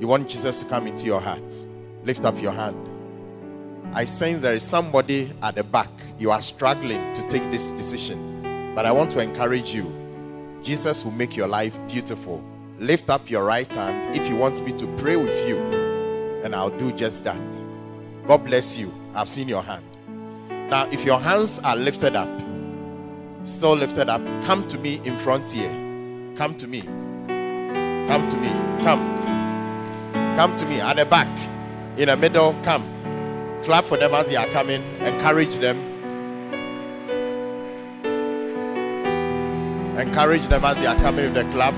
You 0.00 0.06
want 0.06 0.28
Jesus 0.30 0.62
to 0.62 0.68
come 0.68 0.86
into 0.86 1.04
your 1.04 1.20
heart. 1.20 1.66
Lift 2.04 2.24
up 2.24 2.40
your 2.40 2.52
hand. 2.52 2.88
I 3.92 4.06
sense 4.06 4.40
there 4.40 4.54
is 4.54 4.62
somebody 4.62 5.30
at 5.42 5.56
the 5.56 5.64
back. 5.64 5.90
You 6.18 6.30
are 6.30 6.40
struggling 6.40 7.12
to 7.12 7.22
take 7.28 7.42
this 7.50 7.72
decision, 7.72 8.72
but 8.74 8.86
I 8.86 8.92
want 8.92 9.10
to 9.10 9.20
encourage 9.20 9.74
you. 9.74 9.92
Jesus 10.62 11.04
will 11.04 11.12
make 11.12 11.36
your 11.36 11.48
life 11.48 11.78
beautiful. 11.86 12.42
Lift 12.78 13.10
up 13.10 13.28
your 13.28 13.44
right 13.44 13.72
hand 13.74 14.16
if 14.16 14.26
you 14.26 14.36
want 14.36 14.64
me 14.64 14.72
to 14.72 14.86
pray 14.96 15.16
with 15.16 15.46
you, 15.46 15.58
and 16.44 16.54
I'll 16.54 16.76
do 16.78 16.92
just 16.92 17.24
that. 17.24 17.64
God 18.30 18.44
bless 18.44 18.78
you. 18.78 18.94
I've 19.12 19.28
seen 19.28 19.48
your 19.48 19.60
hand. 19.60 19.84
Now, 20.70 20.86
if 20.92 21.04
your 21.04 21.18
hands 21.18 21.58
are 21.64 21.74
lifted 21.74 22.14
up, 22.14 22.28
still 23.42 23.74
lifted 23.74 24.08
up, 24.08 24.22
come 24.44 24.68
to 24.68 24.78
me 24.78 25.00
in 25.02 25.18
front 25.18 25.50
here. 25.50 25.68
Come 26.36 26.54
to 26.58 26.68
me. 26.68 26.82
Come 26.82 28.28
to 28.28 28.36
me. 28.36 28.50
Come. 28.84 29.02
Come 30.36 30.56
to 30.58 30.64
me 30.64 30.80
at 30.80 30.94
the 30.94 31.06
back. 31.06 31.26
In 31.98 32.06
the 32.06 32.16
middle, 32.16 32.54
come. 32.62 32.84
Clap 33.64 33.84
for 33.84 33.96
them 33.96 34.14
as 34.14 34.28
they 34.28 34.36
are 34.36 34.46
coming. 34.46 34.80
Encourage 35.00 35.56
them. 35.56 35.76
Encourage 39.98 40.46
them 40.46 40.64
as 40.64 40.78
they 40.78 40.86
are 40.86 40.94
coming 40.98 41.24
with 41.24 41.34
the 41.34 41.50
clap. 41.50 41.74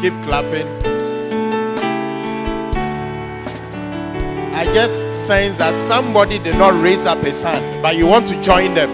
Keep 0.00 0.12
clapping. 0.22 0.91
I 4.62 4.64
just 4.66 5.10
sense 5.26 5.58
that 5.58 5.74
somebody 5.74 6.38
did 6.38 6.56
not 6.56 6.80
raise 6.80 7.04
up 7.04 7.18
his 7.18 7.42
hand, 7.42 7.82
but 7.82 7.96
you 7.96 8.06
want 8.06 8.28
to 8.28 8.40
join 8.40 8.74
them. 8.74 8.90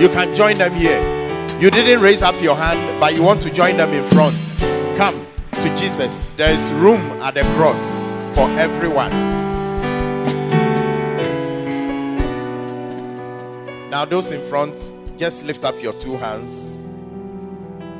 You 0.00 0.08
can 0.08 0.32
join 0.32 0.54
them 0.54 0.72
here. 0.74 0.96
You 1.58 1.72
didn't 1.72 2.00
raise 2.00 2.22
up 2.22 2.40
your 2.40 2.54
hand, 2.54 3.00
but 3.00 3.16
you 3.16 3.24
want 3.24 3.40
to 3.40 3.52
join 3.52 3.76
them 3.76 3.92
in 3.92 4.06
front. 4.06 4.32
Come 4.96 5.26
to 5.54 5.76
Jesus. 5.76 6.30
There 6.36 6.54
is 6.54 6.72
room 6.74 7.00
at 7.20 7.34
the 7.34 7.40
cross 7.56 7.98
for 8.32 8.48
everyone. 8.50 9.10
Now, 13.90 14.04
those 14.04 14.30
in 14.30 14.40
front, 14.48 14.92
just 15.18 15.44
lift 15.44 15.64
up 15.64 15.74
your 15.82 15.94
two 15.94 16.16
hands 16.16 16.86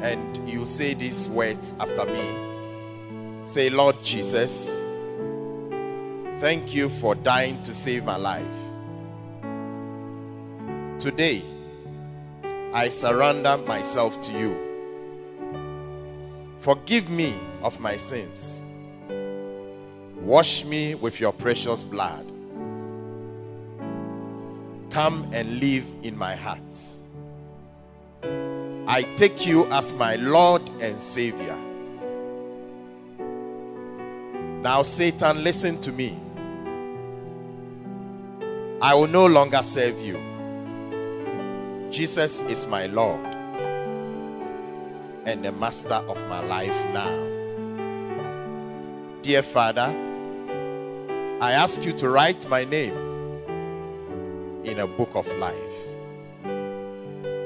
and 0.03 0.39
you 0.49 0.65
say 0.67 0.95
these 0.95 1.29
words 1.29 1.75
after 1.81 2.05
me. 2.07 3.43
Say, 3.45 3.71
Lord 3.71 4.01
Jesus, 4.05 4.85
thank 6.43 6.75
you 6.75 6.89
for 6.89 7.15
dying 7.15 7.63
to 7.63 7.73
save 7.73 8.05
my 8.05 8.17
life. 8.17 8.43
Today, 10.99 11.41
I 12.73 12.89
surrender 12.89 13.57
myself 13.59 14.21
to 14.23 14.33
you. 14.33 14.57
Forgive 16.59 17.09
me 17.09 17.33
of 17.63 17.79
my 17.79 17.97
sins. 17.97 18.65
Wash 20.17 20.65
me 20.65 20.97
with 20.97 21.21
your 21.21 21.33
precious 21.33 21.85
blood. 21.85 22.27
Come 24.91 25.31
and 25.33 25.61
live 25.61 25.87
in 26.03 26.19
my 26.19 26.35
heart. 26.35 26.77
I 28.89 29.03
take 29.15 29.47
you 29.47 29.67
as 29.67 29.93
my 29.93 30.17
Lord 30.17 30.69
and 30.81 30.99
Savior. 30.99 31.57
Now, 34.61 34.83
Satan, 34.83 35.45
listen 35.45 35.81
to 35.83 35.93
me. 35.93 36.19
I 38.83 38.95
will 38.95 39.07
no 39.07 39.27
longer 39.27 39.63
serve 39.63 40.01
you. 40.01 40.19
Jesus 41.93 42.41
is 42.41 42.67
my 42.67 42.87
Lord 42.87 43.25
and 45.25 45.45
the 45.45 45.53
master 45.53 45.95
of 45.95 46.21
my 46.29 46.41
life 46.41 46.85
now. 46.93 47.29
Dear 49.23 49.45
Father, 49.45 49.95
I 51.41 51.53
ask 51.53 51.85
you 51.85 51.93
to 51.93 52.09
write 52.11 52.49
my 52.49 52.65
name 52.65 52.97
in 54.65 54.81
a 54.81 54.87
book 54.89 55.15
of 55.15 55.33
life. 55.37 55.55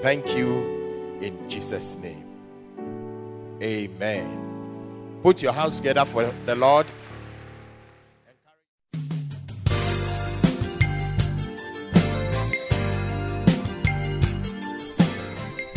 Thank 0.03 0.35
you 0.39 1.19
in 1.21 1.51
Jesus' 1.51 1.99
name. 1.99 2.25
Amen. 3.63 5.19
Put 5.23 5.43
your 5.43 5.53
hands 5.53 5.77
together 5.77 6.07
for 6.07 6.33
the 6.47 6.57
Lord. 6.57 6.87